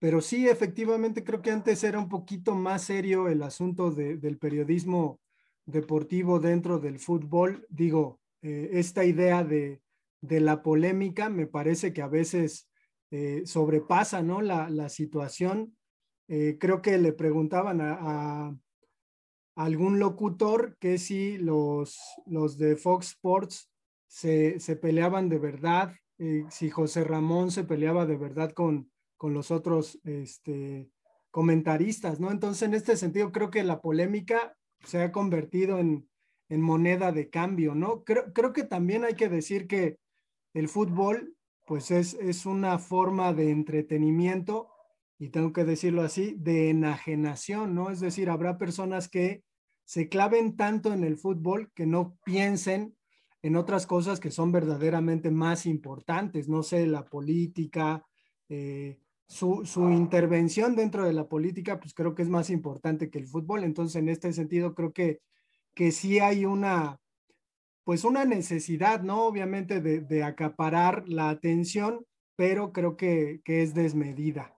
pero 0.00 0.20
sí, 0.20 0.48
efectivamente, 0.48 1.22
creo 1.22 1.42
que 1.42 1.52
antes 1.52 1.84
era 1.84 2.00
un 2.00 2.08
poquito 2.08 2.56
más 2.56 2.82
serio 2.82 3.28
el 3.28 3.40
asunto 3.44 3.92
del 3.92 4.36
periodismo 4.36 5.20
deportivo 5.64 6.40
dentro 6.40 6.80
del 6.80 6.98
fútbol. 6.98 7.64
Digo, 7.70 8.20
eh, 8.42 8.70
esta 8.72 9.04
idea 9.04 9.44
de, 9.44 9.80
la 10.22 10.60
polémica 10.62 11.28
me 11.28 11.46
parece 11.46 11.92
que 11.92 12.02
a 12.02 12.08
veces 12.08 12.68
sobrepasa 13.44 14.22
¿no? 14.22 14.40
la, 14.40 14.88
situación. 14.88 15.76
Eh, 16.28 16.56
creo 16.58 16.82
que 16.82 16.98
le 16.98 17.12
preguntaban 17.12 17.80
a, 17.80 18.56
algún 19.54 19.98
locutor 19.98 20.76
que 20.78 20.96
si 20.96 21.36
los, 21.36 21.98
los 22.24 22.56
de 22.56 22.76
Fox 22.76 23.08
Sports 23.08 23.70
se, 24.06 24.58
se 24.60 24.76
peleaban 24.76 25.28
de 25.28 25.38
verdad, 25.38 25.94
si 26.50 26.70
José 26.70 27.04
Ramón 27.04 27.50
se 27.50 27.64
peleaba 27.64 28.06
de 28.06 28.16
verdad 28.16 28.52
con, 28.52 28.92
con 29.22 29.34
los 29.34 29.52
otros 29.52 30.00
este, 30.02 30.90
comentaristas, 31.30 32.18
¿no? 32.18 32.32
Entonces, 32.32 32.62
en 32.62 32.74
este 32.74 32.96
sentido, 32.96 33.30
creo 33.30 33.50
que 33.52 33.62
la 33.62 33.80
polémica 33.80 34.56
se 34.84 35.00
ha 35.00 35.12
convertido 35.12 35.78
en, 35.78 36.08
moneda 36.48 37.12
de 37.12 37.30
cambio, 37.30 37.76
¿no? 37.76 38.02
Creo, 38.02 38.32
creo, 38.32 38.52
que 38.52 38.64
también 38.64 39.04
hay 39.04 39.14
que 39.14 39.28
decir 39.28 39.68
que 39.68 39.96
el 40.54 40.68
fútbol, 40.68 41.36
pues 41.68 41.92
es, 41.92 42.14
es 42.14 42.46
una 42.46 42.80
forma 42.80 43.32
de 43.32 43.50
entretenimiento, 43.50 44.71
y 45.22 45.28
tengo 45.28 45.52
que 45.52 45.64
decirlo 45.64 46.02
así, 46.02 46.34
de 46.36 46.70
enajenación, 46.70 47.76
¿no? 47.76 47.90
Es 47.90 48.00
decir, 48.00 48.28
habrá 48.28 48.58
personas 48.58 49.08
que 49.08 49.44
se 49.84 50.08
claven 50.08 50.56
tanto 50.56 50.92
en 50.92 51.04
el 51.04 51.16
fútbol 51.16 51.70
que 51.76 51.86
no 51.86 52.18
piensen 52.24 52.96
en 53.40 53.54
otras 53.54 53.86
cosas 53.86 54.18
que 54.18 54.32
son 54.32 54.50
verdaderamente 54.50 55.30
más 55.30 55.64
importantes, 55.64 56.48
no 56.48 56.64
sé, 56.64 56.88
la 56.88 57.04
política, 57.04 58.04
eh, 58.48 58.98
su, 59.28 59.62
intervención 59.92 60.74
dentro 60.74 61.04
de 61.04 61.12
la 61.12 61.28
política, 61.28 61.78
pues 61.78 61.94
creo 61.94 62.16
que 62.16 62.22
es 62.22 62.28
más 62.28 62.50
importante 62.50 63.08
que 63.08 63.20
el 63.20 63.28
fútbol. 63.28 63.62
Entonces, 63.62 64.02
en 64.02 64.08
este 64.08 64.32
sentido, 64.32 64.74
creo 64.74 64.92
que, 64.92 65.20
que 65.72 65.92
sí 65.92 66.18
hay 66.18 66.46
una, 66.46 66.98
pues 67.84 68.02
una 68.02 68.24
necesidad, 68.24 69.02
¿no? 69.02 69.26
Obviamente 69.26 69.80
de, 69.80 70.24
acaparar 70.24 71.08
la 71.08 71.30
atención, 71.30 72.04
pero 72.34 72.72
creo 72.72 72.96
que, 72.96 73.40
que, 73.44 73.62
es 73.62 73.72
desmedida. 73.72 74.56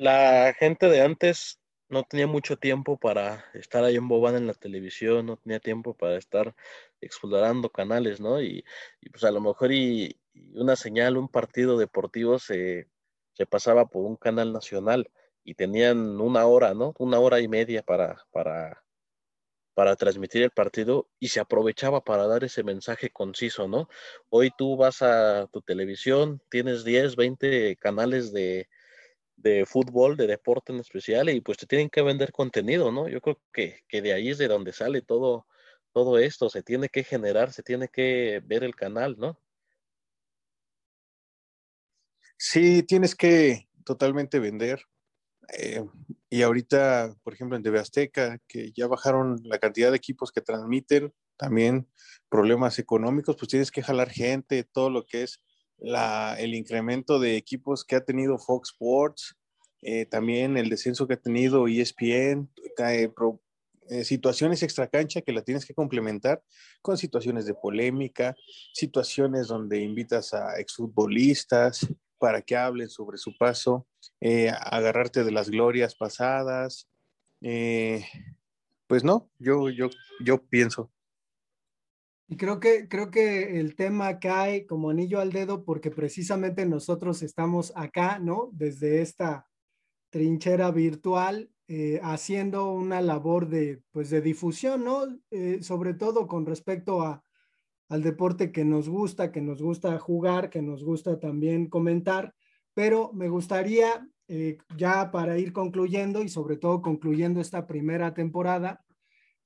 La 0.00 0.54
gente 0.58 0.88
de 0.88 1.02
antes 1.02 1.60
no 1.90 2.04
tenía 2.04 2.26
mucho 2.26 2.56
tiempo 2.56 2.96
para 2.96 3.44
estar 3.52 3.84
ahí 3.84 3.96
embobada 3.96 4.38
en 4.38 4.46
la 4.46 4.54
televisión, 4.54 5.26
no 5.26 5.36
tenía 5.36 5.60
tiempo 5.60 5.92
para 5.92 6.16
estar 6.16 6.54
explorando 7.02 7.68
canales, 7.68 8.18
¿no? 8.18 8.40
Y, 8.40 8.64
y 9.02 9.10
pues 9.10 9.24
a 9.24 9.30
lo 9.30 9.42
mejor 9.42 9.72
y, 9.72 10.18
una 10.54 10.74
señal, 10.76 11.18
un 11.18 11.28
partido 11.28 11.76
deportivo 11.76 12.38
se, 12.38 12.88
se, 13.34 13.44
pasaba 13.44 13.88
por 13.90 14.06
un 14.06 14.16
canal 14.16 14.54
nacional 14.54 15.10
y 15.44 15.52
tenían 15.52 16.18
una 16.18 16.46
hora, 16.46 16.72
¿no? 16.72 16.94
Una 16.98 17.18
hora 17.18 17.40
y 17.40 17.48
media 17.48 17.82
para, 17.82 18.24
para, 18.30 18.82
para 19.74 19.96
transmitir 19.96 20.44
el 20.44 20.50
partido 20.50 21.10
y 21.18 21.28
se 21.28 21.40
aprovechaba 21.40 22.02
para 22.04 22.26
dar 22.26 22.42
ese 22.42 22.64
mensaje 22.64 23.10
conciso, 23.10 23.68
¿no? 23.68 23.90
Hoy 24.30 24.50
tú 24.56 24.78
vas 24.78 25.02
a 25.02 25.46
tu 25.48 25.60
televisión, 25.60 26.40
tienes 26.48 26.84
10, 26.84 27.16
20 27.16 27.76
canales 27.76 28.32
de, 28.32 28.66
de 29.42 29.66
fútbol, 29.66 30.16
de 30.16 30.26
deporte 30.26 30.72
en 30.72 30.80
especial, 30.80 31.28
y 31.30 31.40
pues 31.40 31.58
te 31.58 31.66
tienen 31.66 31.90
que 31.90 32.02
vender 32.02 32.32
contenido, 32.32 32.92
¿no? 32.92 33.08
Yo 33.08 33.20
creo 33.20 33.40
que, 33.52 33.80
que 33.88 34.02
de 34.02 34.12
ahí 34.12 34.30
es 34.30 34.38
de 34.38 34.48
donde 34.48 34.72
sale 34.72 35.02
todo, 35.02 35.46
todo 35.92 36.18
esto, 36.18 36.50
se 36.50 36.62
tiene 36.62 36.88
que 36.88 37.04
generar, 37.04 37.52
se 37.52 37.62
tiene 37.62 37.88
que 37.88 38.42
ver 38.44 38.64
el 38.64 38.74
canal, 38.74 39.16
¿no? 39.18 39.38
Sí, 42.36 42.82
tienes 42.82 43.14
que 43.14 43.68
totalmente 43.84 44.38
vender. 44.38 44.82
Eh, 45.58 45.84
y 46.30 46.42
ahorita, 46.42 47.14
por 47.22 47.34
ejemplo, 47.34 47.56
en 47.56 47.62
TV 47.62 47.78
Azteca, 47.78 48.38
que 48.46 48.72
ya 48.72 48.86
bajaron 48.86 49.40
la 49.44 49.58
cantidad 49.58 49.90
de 49.90 49.96
equipos 49.96 50.32
que 50.32 50.40
transmiten, 50.40 51.12
también 51.36 51.88
problemas 52.28 52.78
económicos, 52.78 53.36
pues 53.36 53.48
tienes 53.48 53.70
que 53.70 53.82
jalar 53.82 54.10
gente, 54.10 54.64
todo 54.64 54.90
lo 54.90 55.04
que 55.04 55.24
es 55.24 55.42
la, 55.80 56.36
el 56.38 56.54
incremento 56.54 57.18
de 57.18 57.36
equipos 57.36 57.84
que 57.84 57.96
ha 57.96 58.04
tenido 58.04 58.38
Fox 58.38 58.70
Sports, 58.70 59.36
eh, 59.82 60.04
también 60.06 60.56
el 60.56 60.68
descenso 60.68 61.06
que 61.06 61.14
ha 61.14 61.20
tenido 61.20 61.66
ESPN, 61.66 62.48
eh, 62.78 63.10
eh, 63.88 64.04
situaciones 64.04 64.62
extracancha 64.62 65.22
que 65.22 65.32
la 65.32 65.42
tienes 65.42 65.64
que 65.64 65.74
complementar 65.74 66.42
con 66.82 66.98
situaciones 66.98 67.46
de 67.46 67.54
polémica, 67.54 68.36
situaciones 68.74 69.48
donde 69.48 69.80
invitas 69.80 70.34
a 70.34 70.60
exfutbolistas 70.60 71.86
para 72.18 72.42
que 72.42 72.56
hablen 72.56 72.90
sobre 72.90 73.16
su 73.16 73.36
paso, 73.38 73.86
agarrarte 74.60 75.24
de 75.24 75.32
las 75.32 75.48
glorias 75.48 75.94
pasadas. 75.94 76.86
pues 77.40 79.02
no, 79.02 79.30
yo, 79.38 79.70
yo, 79.70 79.88
yo 80.22 80.42
pienso. 80.42 80.90
Y 82.30 82.36
creo 82.36 82.60
que, 82.60 82.86
creo 82.86 83.10
que 83.10 83.58
el 83.58 83.74
tema 83.74 84.20
cae 84.20 84.64
como 84.64 84.90
anillo 84.90 85.18
al 85.18 85.32
dedo 85.32 85.64
porque 85.64 85.90
precisamente 85.90 86.64
nosotros 86.64 87.24
estamos 87.24 87.72
acá, 87.74 88.20
¿no? 88.20 88.50
Desde 88.52 89.02
esta 89.02 89.48
trinchera 90.10 90.70
virtual, 90.70 91.50
eh, 91.66 91.98
haciendo 92.04 92.70
una 92.70 93.00
labor 93.00 93.48
de, 93.48 93.82
pues, 93.90 94.10
de 94.10 94.20
difusión, 94.20 94.84
¿no? 94.84 95.06
Eh, 95.32 95.58
sobre 95.62 95.92
todo 95.92 96.28
con 96.28 96.46
respecto 96.46 97.02
a, 97.02 97.24
al 97.88 98.02
deporte 98.04 98.52
que 98.52 98.64
nos 98.64 98.88
gusta, 98.88 99.32
que 99.32 99.40
nos 99.40 99.60
gusta 99.60 99.98
jugar, 99.98 100.50
que 100.50 100.62
nos 100.62 100.84
gusta 100.84 101.18
también 101.18 101.68
comentar, 101.68 102.36
pero 102.74 103.12
me 103.12 103.28
gustaría, 103.28 104.08
eh, 104.28 104.58
ya 104.76 105.10
para 105.10 105.36
ir 105.36 105.52
concluyendo 105.52 106.22
y 106.22 106.28
sobre 106.28 106.58
todo 106.58 106.80
concluyendo 106.80 107.40
esta 107.40 107.66
primera 107.66 108.14
temporada, 108.14 108.84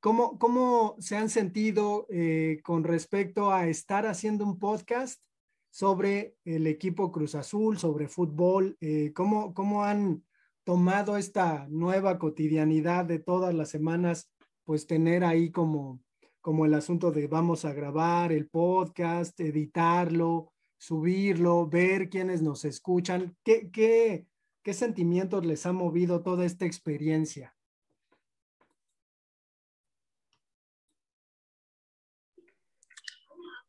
¿Cómo, 0.04 0.38
cómo 0.38 0.96
se 0.98 1.16
han 1.16 1.30
sentido 1.30 2.06
eh, 2.10 2.60
con 2.62 2.84
respecto 2.84 3.50
a 3.52 3.68
estar 3.68 4.06
haciendo 4.06 4.44
un 4.44 4.58
podcast 4.58 5.24
sobre 5.70 6.36
el 6.44 6.66
equipo 6.66 7.10
Cruz 7.10 7.34
Azul, 7.34 7.78
sobre 7.78 8.06
fútbol? 8.06 8.76
Eh, 8.82 9.14
¿cómo, 9.14 9.54
¿Cómo 9.54 9.82
han 9.82 10.22
tomado 10.62 11.16
esta 11.16 11.66
nueva 11.70 12.18
cotidianidad 12.18 13.06
de 13.06 13.18
todas 13.18 13.54
las 13.54 13.70
semanas, 13.70 14.30
pues 14.64 14.86
tener 14.86 15.24
ahí 15.24 15.50
como, 15.50 16.02
como 16.42 16.66
el 16.66 16.74
asunto 16.74 17.10
de 17.10 17.26
vamos 17.26 17.64
a 17.64 17.72
grabar 17.72 18.30
el 18.30 18.46
podcast, 18.46 19.40
editarlo, 19.40 20.52
subirlo, 20.76 21.66
ver 21.66 22.10
quiénes 22.10 22.42
nos 22.42 22.66
escuchan? 22.66 23.34
¿Qué, 23.42 23.70
qué, 23.70 24.26
qué 24.62 24.74
sentimientos 24.74 25.46
les 25.46 25.64
ha 25.64 25.72
movido 25.72 26.22
toda 26.22 26.44
esta 26.44 26.66
experiencia? 26.66 27.53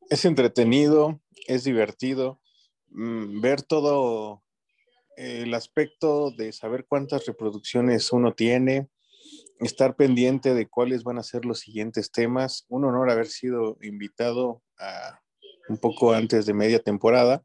Es 0.09 0.25
entretenido, 0.25 1.19
es 1.47 1.63
divertido. 1.63 2.39
Mm, 2.89 3.41
ver 3.41 3.61
todo 3.61 4.43
el 5.17 5.53
aspecto 5.53 6.31
de 6.31 6.51
saber 6.51 6.85
cuántas 6.87 7.25
reproducciones 7.25 8.11
uno 8.11 8.33
tiene, 8.33 8.89
estar 9.59 9.95
pendiente 9.95 10.53
de 10.53 10.67
cuáles 10.67 11.03
van 11.03 11.17
a 11.17 11.23
ser 11.23 11.45
los 11.45 11.59
siguientes 11.59 12.11
temas. 12.11 12.65
Un 12.69 12.85
honor 12.85 13.09
haber 13.09 13.27
sido 13.27 13.77
invitado 13.81 14.61
a, 14.77 15.21
un 15.69 15.77
poco 15.77 16.13
antes 16.13 16.45
de 16.45 16.53
media 16.53 16.79
temporada 16.79 17.43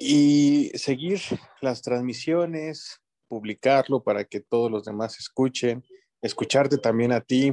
y 0.00 0.70
seguir 0.74 1.20
las 1.60 1.82
transmisiones, 1.82 3.00
publicarlo 3.26 4.02
para 4.02 4.24
que 4.24 4.40
todos 4.40 4.70
los 4.70 4.84
demás 4.84 5.18
escuchen, 5.18 5.84
escucharte 6.22 6.78
también 6.78 7.12
a 7.12 7.20
ti. 7.20 7.52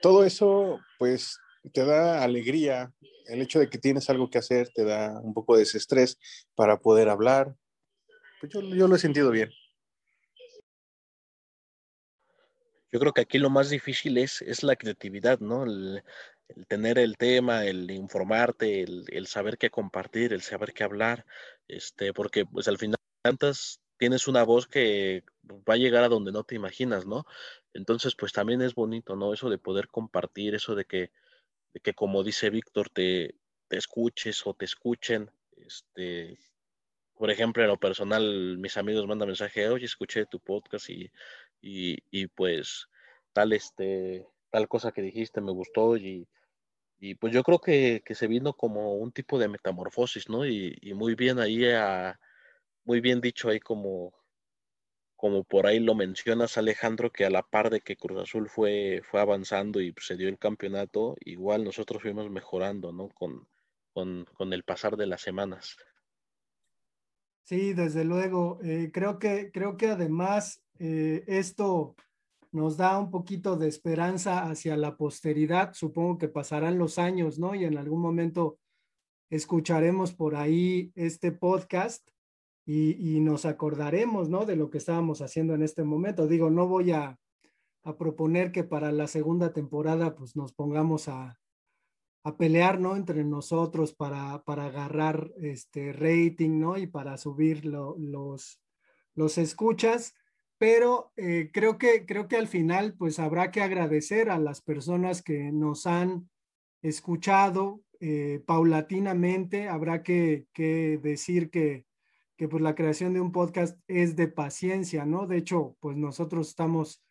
Todo 0.00 0.24
eso, 0.24 0.80
pues, 0.98 1.38
te 1.72 1.84
da 1.84 2.22
alegría, 2.22 2.92
el 3.26 3.40
hecho 3.40 3.58
de 3.58 3.68
que 3.68 3.78
tienes 3.78 4.10
algo 4.10 4.30
que 4.30 4.38
hacer 4.38 4.68
te 4.68 4.84
da 4.84 5.20
un 5.20 5.32
poco 5.32 5.56
de 5.56 5.62
estrés 5.62 6.18
para 6.54 6.78
poder 6.78 7.08
hablar. 7.08 7.56
Pues 8.40 8.52
yo, 8.52 8.60
lo 8.60 8.94
he 8.94 8.98
sentido 8.98 9.30
bien. 9.30 9.50
Yo 12.92 13.00
creo 13.00 13.12
que 13.12 13.22
aquí 13.22 13.38
lo 13.38 13.50
más 13.50 13.70
difícil 13.70 14.18
es, 14.18 14.42
es 14.42 14.62
la 14.62 14.76
creatividad, 14.76 15.40
¿no? 15.40 15.64
El, 15.64 16.04
tener 16.68 16.98
el 16.98 17.16
tema, 17.16 17.64
el 17.64 17.90
informarte, 17.90 18.82
el, 18.82 19.26
saber 19.26 19.56
qué 19.58 19.70
compartir, 19.70 20.32
el 20.32 20.42
saber 20.42 20.74
qué 20.74 20.84
hablar, 20.84 21.24
este, 21.66 22.12
porque 22.12 22.44
pues 22.44 22.68
al 22.68 22.78
final 22.78 22.98
tantas 23.22 23.80
tienes 23.96 24.28
una 24.28 24.44
voz 24.44 24.68
que 24.68 25.24
va 25.68 25.74
a 25.74 25.78
llegar 25.78 26.04
a 26.04 26.08
donde 26.08 26.30
no 26.30 26.44
te 26.44 26.54
imaginas, 26.54 27.06
¿no? 27.06 27.26
Entonces, 27.72 28.14
pues 28.14 28.32
también 28.32 28.60
es 28.60 28.74
bonito, 28.74 29.16
¿no? 29.16 29.32
Eso 29.32 29.48
de 29.48 29.58
poder 29.58 29.88
compartir, 29.88 30.54
eso 30.54 30.74
de 30.74 30.84
que 30.84 31.10
que 31.82 31.94
como 31.94 32.22
dice 32.22 32.50
Víctor, 32.50 32.88
te, 32.90 33.34
escuches 33.70 34.46
o 34.46 34.54
te 34.54 34.64
escuchen. 34.64 35.30
Este, 35.56 36.38
por 37.14 37.30
ejemplo, 37.30 37.62
en 37.62 37.68
lo 37.68 37.78
personal, 37.78 38.58
mis 38.58 38.76
amigos 38.76 39.06
mandan 39.06 39.28
mensaje, 39.28 39.68
oye, 39.68 39.84
escuché 39.84 40.26
tu 40.26 40.40
podcast 40.40 40.90
y, 40.90 41.10
y, 41.60 41.98
y, 42.10 42.26
pues 42.28 42.88
tal, 43.32 43.52
este, 43.52 44.26
tal 44.50 44.68
cosa 44.68 44.92
que 44.92 45.02
dijiste 45.02 45.40
me 45.40 45.52
gustó 45.52 45.96
y, 45.96 46.28
y 47.06 47.16
pues 47.16 47.34
yo 47.34 47.42
creo 47.42 47.58
que, 47.58 48.02
se 48.14 48.26
vino 48.26 48.54
como 48.54 48.94
un 48.94 49.12
tipo 49.12 49.38
de 49.38 49.48
metamorfosis, 49.48 50.28
¿no? 50.30 50.46
Y, 50.46 50.78
muy 50.94 51.14
bien 51.14 51.38
ahí, 51.38 51.66
a, 51.70 52.18
muy 52.84 53.00
bien 53.00 53.20
dicho 53.20 53.50
ahí 53.50 53.60
como, 53.60 54.14
como 55.24 55.42
por 55.42 55.66
ahí 55.66 55.80
lo 55.80 55.94
mencionas 55.94 56.58
Alejandro, 56.58 57.10
que 57.10 57.24
a 57.24 57.30
la 57.30 57.40
par 57.40 57.70
de 57.70 57.80
que 57.80 57.96
Cruz 57.96 58.20
Azul 58.20 58.46
fue, 58.46 59.00
fue 59.10 59.22
avanzando 59.22 59.80
y 59.80 59.94
se 59.98 60.18
dio 60.18 60.28
el 60.28 60.38
campeonato, 60.38 61.16
igual 61.20 61.64
nosotros 61.64 62.02
fuimos 62.02 62.28
mejorando, 62.28 62.92
¿no? 62.92 63.08
Con, 63.08 63.48
con, 63.94 64.52
el 64.52 64.64
pasar 64.64 64.98
de 64.98 65.06
las 65.06 65.22
semanas. 65.22 65.78
Sí, 67.42 67.72
desde 67.72 68.04
luego. 68.04 68.58
Eh, 68.62 68.90
creo, 68.92 69.18
que, 69.18 69.50
creo 69.50 69.78
que 69.78 69.86
además 69.86 70.62
eh, 70.78 71.24
esto 71.26 71.96
nos 72.52 72.76
da 72.76 72.98
un 72.98 73.10
poquito 73.10 73.56
de 73.56 73.68
esperanza 73.68 74.40
hacia 74.42 74.76
la 74.76 74.94
posteridad. 74.94 75.72
Supongo 75.72 76.18
que 76.18 76.28
pasarán 76.28 76.76
los 76.76 76.98
años, 76.98 77.38
¿no? 77.38 77.54
Y 77.54 77.64
en 77.64 77.78
algún 77.78 78.02
momento 78.02 78.58
escucharemos 79.30 80.12
por 80.12 80.36
ahí 80.36 80.92
este 80.94 81.32
podcast 81.32 82.06
y, 82.66 83.20
nos 83.20 83.44
acordaremos, 83.44 84.28
¿no? 84.28 84.46
De 84.46 84.56
lo 84.56 84.70
que 84.70 84.78
estábamos 84.78 85.20
haciendo 85.20 85.54
en 85.54 85.62
este 85.62 85.84
momento. 85.84 86.26
Digo, 86.26 86.50
no 86.50 86.66
voy 86.66 86.92
a, 86.92 87.18
proponer 87.98 88.50
que 88.50 88.64
para 88.64 88.92
la 88.92 89.06
segunda 89.06 89.52
temporada 89.52 90.14
pues 90.14 90.36
nos 90.36 90.54
pongamos 90.54 91.08
a, 91.08 91.38
pelear, 92.38 92.80
¿no? 92.80 92.96
Entre 92.96 93.22
nosotros 93.24 93.94
para, 93.94 94.42
para 94.44 94.66
agarrar 94.66 95.30
este 95.36 95.92
rating, 95.92 96.58
¿no? 96.58 96.78
Y 96.78 96.86
para 96.86 97.18
subir 97.18 97.66
los, 97.66 98.62
los 99.14 99.38
escuchas 99.38 100.14
pero 100.58 101.12
eh, 101.16 101.50
creo, 101.52 101.78
que, 101.78 102.06
creo 102.06 102.28
que 102.28 102.36
al 102.36 102.48
final 102.48 102.94
pues 102.94 103.18
habrá 103.18 103.50
que 103.50 103.60
agradecer 103.60 104.30
a 104.30 104.38
las 104.38 104.62
personas 104.62 105.22
que 105.22 105.52
nos 105.52 105.86
han 105.86 106.30
escuchado 106.82 107.82
eh, 108.00 108.42
paulatinamente, 108.46 109.68
habrá 109.68 110.02
que, 110.02 110.46
decir 111.02 111.50
que, 111.50 111.84
que 112.36 112.48
pues 112.48 112.62
la 112.62 112.74
creación 112.74 113.12
de 113.12 113.20
un 113.20 113.32
podcast 113.32 113.78
es 113.86 114.16
de 114.16 114.28
paciencia, 114.28 115.04
¿no? 115.04 115.26
De 115.26 115.38
hecho, 115.38 115.76
pues 115.80 115.96
nosotros 115.96 116.48
estamos 116.48 117.04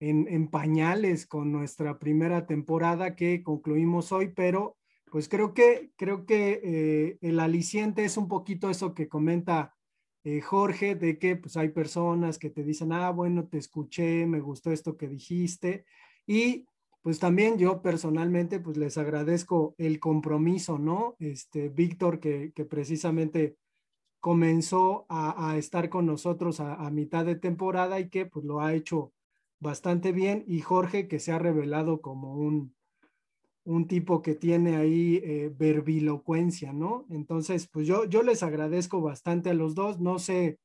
en, 0.00 0.48
pañales 0.48 1.26
con 1.26 1.50
nuestra 1.52 1.98
primera 1.98 2.46
temporada 2.46 3.16
que 3.16 3.42
concluimos 3.42 4.12
hoy, 4.12 4.28
pero 4.28 4.76
pues 5.10 5.28
creo 5.28 5.54
que, 5.54 5.90
creo 5.96 6.26
que 6.26 6.60
eh, 6.62 7.18
el 7.20 7.40
aliciente 7.40 8.04
es 8.04 8.16
un 8.16 8.28
poquito 8.28 8.70
eso 8.70 8.94
que 8.94 9.08
comenta 9.08 9.74
eh, 10.24 10.40
Jorge, 10.40 10.94
de 10.94 11.18
que 11.18 11.36
pues 11.36 11.56
hay 11.56 11.70
personas 11.70 12.38
que 12.38 12.50
te 12.50 12.62
dicen, 12.62 12.92
ah, 12.92 13.10
bueno, 13.10 13.46
te 13.48 13.58
escuché, 13.58 14.26
me 14.26 14.40
gustó 14.40 14.72
esto 14.72 14.96
que 14.96 15.08
dijiste. 15.08 15.84
Y 16.26 16.66
pues 17.02 17.18
también 17.18 17.56
yo 17.56 17.80
personalmente 17.80 18.60
pues 18.60 18.76
les 18.76 18.98
agradezco 18.98 19.74
el 19.78 19.98
compromiso, 20.00 20.78
¿no? 20.78 21.16
Este, 21.18 21.70
Víctor, 21.70 22.20
que, 22.20 22.52
precisamente 22.68 23.56
comenzó 24.20 25.06
a, 25.08 25.56
estar 25.56 25.88
con 25.88 26.06
nosotros 26.06 26.60
a, 26.60 26.74
a, 26.74 26.90
mitad 26.90 27.24
de 27.24 27.36
temporada 27.36 28.00
y 28.00 28.08
que 28.08 28.26
pues 28.26 28.44
lo 28.44 28.60
ha 28.60 28.74
hecho 28.74 29.12
bastante 29.60 30.12
bien. 30.12 30.44
Y 30.46 30.60
Jorge, 30.60 31.08
que 31.08 31.18
se 31.18 31.32
ha 31.32 31.38
revelado 31.38 32.00
como 32.00 32.34
un, 32.34 32.74
un 33.68 33.86
tipo 33.86 34.22
que 34.22 34.34
tiene 34.34 34.76
ahí 34.76 35.20
eh, 35.22 35.52
verbilocuencia, 35.54 36.72
¿no? 36.72 37.06
Entonces, 37.10 37.68
pues 37.68 37.86
yo, 37.86 38.06
yo 38.06 38.22
les 38.22 38.42
agradezco 38.42 39.02
bastante 39.02 39.50
a 39.50 39.54
los 39.54 39.74
dos. 39.74 40.00
No 40.00 40.18
sé, 40.18 40.58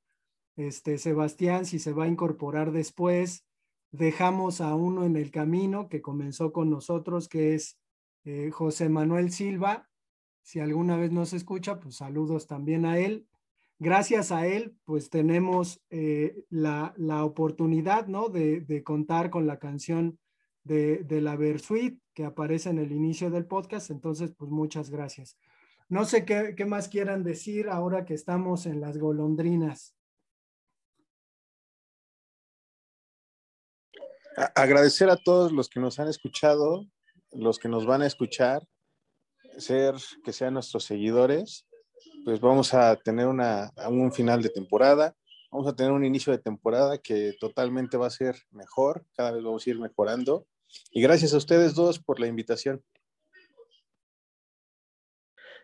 este, 0.56 0.98
Sebastián, 0.98 1.66
si 1.66 1.80
se 1.80 1.92
va 1.92 2.06
a 2.06 2.08
incorporar 2.08 2.72
después. 2.72 3.46
Dejamos 3.92 4.62
a 4.62 4.74
uno 4.74 5.06
en 5.06 5.18
el 5.18 5.32
camino 5.32 5.88
que 5.89 6.02
comenzó 6.02 6.52
con 6.52 6.70
nosotros, 6.70 7.28
que 7.28 7.54
es 7.56 7.78
eh, 8.24 8.50
José 8.52 8.89
Manuel 8.89 9.32
Silva. 9.32 9.89
Si 10.42 10.62
alguna 10.62 10.96
vez 10.96 11.12
nos 11.12 11.34
escucha, 11.34 11.80
pues 11.82 11.98
saludos 11.98 12.48
también 12.48 12.86
a 12.86 12.98
él. 12.98 13.28
Gracias 13.80 14.32
a 14.32 14.48
él, 14.48 14.78
pues 14.86 15.10
tenemos 15.10 15.82
eh, 15.90 16.46
la, 16.50 16.94
la, 16.98 17.26
oportunidad, 17.26 18.08
¿no? 18.08 18.30
De, 18.30 18.62
de 18.62 18.84
contar 18.84 19.30
con 19.30 19.46
la 19.46 19.60
canción 19.60 20.20
de, 20.64 21.04
de 21.04 21.22
la 21.22 21.36
Versuit 21.36 22.00
que 22.14 22.26
aparece 22.26 22.70
en 22.70 22.80
el 22.80 22.92
inicio 22.92 23.30
del 23.30 23.46
podcast. 23.46 23.90
Entonces, 23.90 24.32
pues 24.38 24.52
muchas 24.52 24.90
gracias. 24.90 25.38
No 25.90 26.06
sé 26.06 26.26
qué, 26.26 26.54
qué 26.56 26.66
más 26.66 26.88
quieran 26.88 27.24
decir 27.24 27.70
ahora 27.70 28.06
que 28.06 28.14
estamos 28.14 28.66
en 28.66 28.80
las 28.80 28.98
golondrinas. 28.98 29.96
Agradecer 34.56 35.10
a 35.10 35.18
todos 35.18 35.52
los 35.52 35.70
que 35.70 35.80
nos 35.80 36.00
han 36.00 36.08
escuchado, 36.08 36.86
los 37.32 37.60
que 37.60 37.70
nos 37.70 37.86
van 37.86 38.02
a 38.02 38.08
escuchar, 38.08 38.68
ser 39.58 39.96
que 40.24 40.34
sean 40.34 40.56
nuestros 40.56 40.86
seguidores. 40.86 41.68
Pues 42.24 42.40
vamos 42.40 42.74
a 42.74 42.96
tener 42.96 43.28
una, 43.28 43.72
un 43.90 44.14
final 44.14 44.42
de 44.42 44.50
temporada, 44.50 45.14
vamos 45.52 45.68
a 45.68 45.76
tener 45.76 45.92
un 45.92 46.06
inicio 46.06 46.32
de 46.32 46.40
temporada 46.40 46.98
que 46.98 47.36
totalmente 47.38 47.98
va 47.98 48.08
a 48.08 48.12
ser 48.12 48.38
mejor, 48.52 49.06
cada 49.14 49.32
vez 49.32 49.44
vamos 49.44 49.68
a 49.68 49.70
ir 49.70 49.78
mejorando 49.78 50.48
y 50.92 51.02
gracias 51.02 51.34
a 51.34 51.38
ustedes 51.38 51.76
dos 51.76 52.00
por 52.00 52.22
la 52.22 52.28
invitación. 52.28 52.82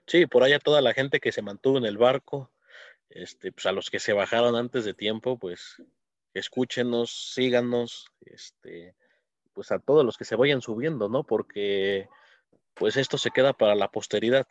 Sí, 0.05 0.25
por 0.25 0.43
allá 0.43 0.59
toda 0.59 0.81
la 0.81 0.93
gente 0.93 1.19
que 1.19 1.31
se 1.31 1.41
mantuvo 1.41 1.77
en 1.77 1.85
el 1.85 1.97
barco, 1.97 2.51
este, 3.09 3.51
pues 3.51 3.65
a 3.65 3.71
los 3.71 3.89
que 3.89 3.99
se 3.99 4.11
bajaron 4.11 4.55
antes 4.55 4.83
de 4.83 4.93
tiempo, 4.93 5.39
pues 5.39 5.81
escúchenos, 6.33 7.33
síganos, 7.33 8.07
este, 8.21 8.95
pues 9.53 9.71
a 9.71 9.79
todos 9.79 10.03
los 10.03 10.17
que 10.17 10.25
se 10.25 10.35
vayan 10.35 10.61
subiendo, 10.61 11.09
¿no? 11.09 11.23
Porque 11.23 12.09
pues 12.73 12.97
esto 12.97 13.17
se 13.17 13.31
queda 13.31 13.53
para 13.53 13.75
la 13.75 13.91
posteridad. 13.91 14.47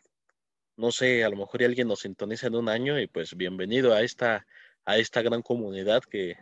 No 0.79 0.93
sé, 0.93 1.25
a 1.25 1.29
lo 1.29 1.35
mejor 1.35 1.61
alguien 1.61 1.89
nos 1.89 1.99
sintoniza 1.99 2.47
en 2.47 2.55
un 2.55 2.69
año 2.69 2.97
y 3.01 3.07
pues 3.07 3.35
bienvenido 3.35 3.93
a 3.93 4.01
esta, 4.01 4.47
a 4.85 4.97
esta 4.97 5.21
gran 5.21 5.41
comunidad 5.41 6.01
que, 6.03 6.37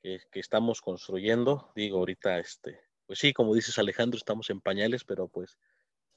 que, 0.00 0.20
que 0.30 0.38
estamos 0.38 0.80
construyendo. 0.80 1.72
Digo, 1.74 1.98
ahorita 1.98 2.38
este, 2.38 2.78
pues 3.06 3.18
sí, 3.18 3.32
como 3.32 3.56
dices 3.56 3.80
Alejandro, 3.80 4.18
estamos 4.18 4.50
en 4.50 4.60
pañales, 4.60 5.02
pero 5.02 5.26
pues, 5.26 5.58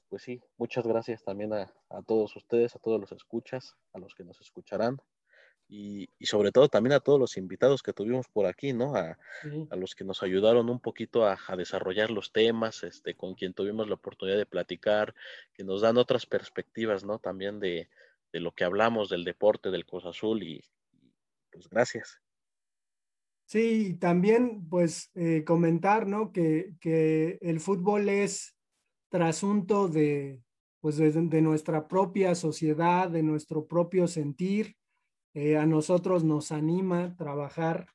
pues 0.08 0.22
sí, 0.22 0.40
muchas 0.58 0.86
gracias 0.86 1.24
también 1.24 1.52
a, 1.54 1.68
todos 2.06 2.36
ustedes, 2.36 2.76
a 2.76 2.78
todos 2.78 3.00
los 3.00 3.10
escuchas, 3.10 3.74
a 3.92 3.98
los 3.98 4.14
que 4.14 4.22
nos 4.22 4.40
escucharán. 4.40 5.02
Y, 5.68 6.08
sobre 6.20 6.52
todo 6.52 6.68
también 6.68 6.92
a 6.92 7.00
todos 7.00 7.18
los 7.18 7.36
invitados 7.36 7.82
que 7.82 7.92
tuvimos 7.92 8.28
por 8.28 8.46
aquí, 8.46 8.72
¿no? 8.72 8.94
A, 8.94 9.18
los 9.76 9.94
que 9.94 10.04
nos 10.04 10.22
ayudaron 10.22 10.70
un 10.70 10.80
poquito 10.80 11.26
a, 11.26 11.36
desarrollar 11.56 12.10
los 12.10 12.32
temas, 12.32 12.84
este, 12.84 13.14
con 13.14 13.34
quien 13.34 13.52
tuvimos 13.52 13.88
la 13.88 13.94
oportunidad 13.94 14.38
de 14.38 14.46
platicar, 14.46 15.14
que 15.52 15.64
nos 15.64 15.80
dan 15.80 15.96
otras 15.96 16.26
perspectivas, 16.26 17.04
¿no? 17.04 17.18
También 17.18 17.58
de, 17.58 17.88
de 18.32 18.40
lo 18.40 18.52
que 18.52 18.64
hablamos 18.64 19.08
del 19.08 19.24
deporte, 19.24 19.70
del 19.70 19.86
Cruz 19.86 20.04
Azul 20.04 20.42
y 20.42 20.62
pues 21.50 21.68
gracias. 21.68 22.20
Sí, 23.46 23.94
también 23.94 24.68
pues 24.68 25.10
eh, 25.14 25.44
comentar, 25.44 26.06
¿no? 26.06 26.32
Que, 26.32 26.74
que, 26.80 27.38
el 27.40 27.60
fútbol 27.60 28.08
es 28.08 28.56
trasunto 29.08 29.88
de, 29.88 30.42
pues 30.80 30.96
de, 30.96 31.40
nuestra 31.40 31.86
propia 31.86 32.34
sociedad, 32.34 33.08
de 33.08 33.22
nuestro 33.22 33.66
propio 33.66 34.08
sentir. 34.08 34.76
Eh, 35.36 35.58
a 35.58 35.66
nosotros 35.66 36.24
nos 36.24 36.50
anima 36.50 37.14
trabajar 37.14 37.90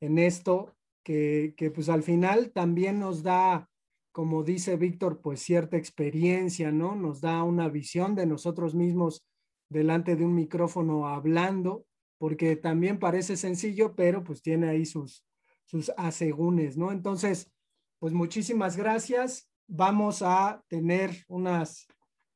en 0.00 0.16
esto, 0.16 0.76
que, 1.04 1.52
que 1.56 1.72
pues 1.72 1.88
al 1.88 2.04
final 2.04 2.52
también 2.52 3.00
nos 3.00 3.24
da, 3.24 3.68
como 4.12 4.44
dice 4.44 4.76
Víctor, 4.76 5.20
pues 5.20 5.40
cierta 5.40 5.76
experiencia, 5.76 6.70
¿no? 6.70 6.94
Nos 6.94 7.20
da 7.20 7.42
una 7.42 7.68
visión 7.68 8.14
de 8.14 8.26
nosotros 8.26 8.76
mismos 8.76 9.26
delante 9.68 10.14
de 10.14 10.24
un 10.24 10.36
micrófono 10.36 11.08
hablando 11.08 11.84
porque 12.16 12.54
también 12.54 13.00
parece 13.00 13.36
sencillo, 13.36 13.96
pero 13.96 14.22
pues 14.22 14.40
tiene 14.40 14.68
ahí 14.68 14.86
sus, 14.86 15.26
sus 15.64 15.90
asegúnes, 15.96 16.76
¿no? 16.76 16.92
Entonces, 16.92 17.52
pues 17.98 18.12
muchísimas 18.12 18.76
gracias. 18.76 19.50
Vamos 19.66 20.22
a 20.22 20.62
tener 20.68 21.24
unas 21.26 21.88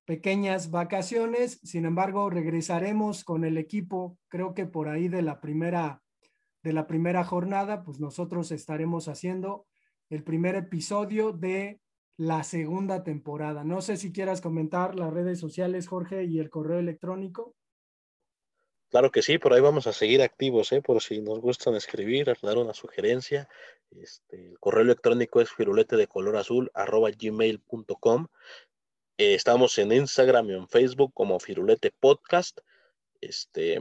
pequeñas 0.09 0.71
vacaciones, 0.71 1.61
sin 1.63 1.85
embargo, 1.85 2.31
regresaremos 2.31 3.25
con 3.25 3.45
el 3.45 3.59
equipo, 3.59 4.17
creo 4.29 4.55
que 4.55 4.65
por 4.65 4.89
ahí 4.89 5.09
de 5.09 5.21
la 5.21 5.39
primera 5.39 6.03
de 6.63 6.73
la 6.73 6.87
primera 6.87 7.25
jornada, 7.25 7.85
pues 7.85 8.01
nosotros 8.01 8.51
estaremos 8.51 9.07
haciendo 9.09 9.67
el 10.09 10.25
primer 10.25 10.55
episodio 10.55 11.33
de 11.33 11.83
la 12.17 12.43
segunda 12.43 13.05
temporada. 13.05 13.65
No 13.65 13.83
sé 13.83 13.99
si 13.99 14.11
quieras 14.11 14.41
comentar 14.41 14.95
las 14.95 15.13
redes 15.13 15.39
sociales, 15.39 15.87
Jorge, 15.87 16.25
y 16.25 16.39
el 16.39 16.49
correo 16.49 16.79
electrónico. 16.79 17.55
Claro 18.91 19.11
que 19.11 19.21
sí, 19.21 19.37
por 19.37 19.53
ahí 19.53 19.61
vamos 19.61 19.87
a 19.87 19.93
seguir 19.93 20.23
activos, 20.23 20.73
¿eh? 20.73 20.81
por 20.81 21.03
si 21.03 21.21
nos 21.21 21.41
gustan 21.41 21.75
escribir, 21.75 22.35
dar 22.41 22.57
una 22.57 22.73
sugerencia. 22.73 23.47
Este, 23.91 24.49
el 24.49 24.59
correo 24.59 24.83
electrónico 24.83 25.43
es 25.43 25.51
firulete 25.51 25.97
de 25.97 26.07
color 26.07 26.39
azul 26.39 26.71
arroba 26.73 27.11
gmail.com. 27.11 28.29
Eh, 29.21 29.35
estamos 29.35 29.77
en 29.79 29.91
Instagram 29.91 30.49
y 30.49 30.55
en 30.55 30.69
Facebook 30.69 31.13
como 31.13 31.41
Firulete 31.41 31.91
Podcast. 31.91 32.61
Este, 33.21 33.81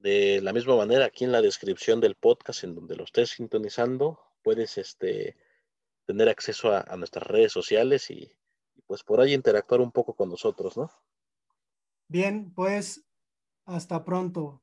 de 0.00 0.42
la 0.42 0.52
misma 0.52 0.76
manera, 0.76 1.06
aquí 1.06 1.24
en 1.24 1.32
la 1.32 1.40
descripción 1.40 1.98
del 1.98 2.14
podcast, 2.14 2.62
en 2.62 2.74
donde 2.74 2.94
lo 2.94 3.04
estés 3.04 3.30
sintonizando, 3.30 4.20
puedes 4.42 4.76
este, 4.76 5.34
tener 6.04 6.28
acceso 6.28 6.74
a, 6.74 6.94
nuestras 6.98 7.26
redes 7.26 7.52
sociales 7.52 8.10
y, 8.10 8.30
pues 8.86 9.02
por 9.02 9.22
ahí 9.22 9.32
interactuar 9.32 9.80
un 9.80 9.92
poco 9.92 10.12
con 10.12 10.28
nosotros, 10.28 10.76
¿no? 10.76 10.90
Bien, 12.06 12.52
pues 12.52 13.06
hasta 13.64 14.04
pronto. 14.04 14.62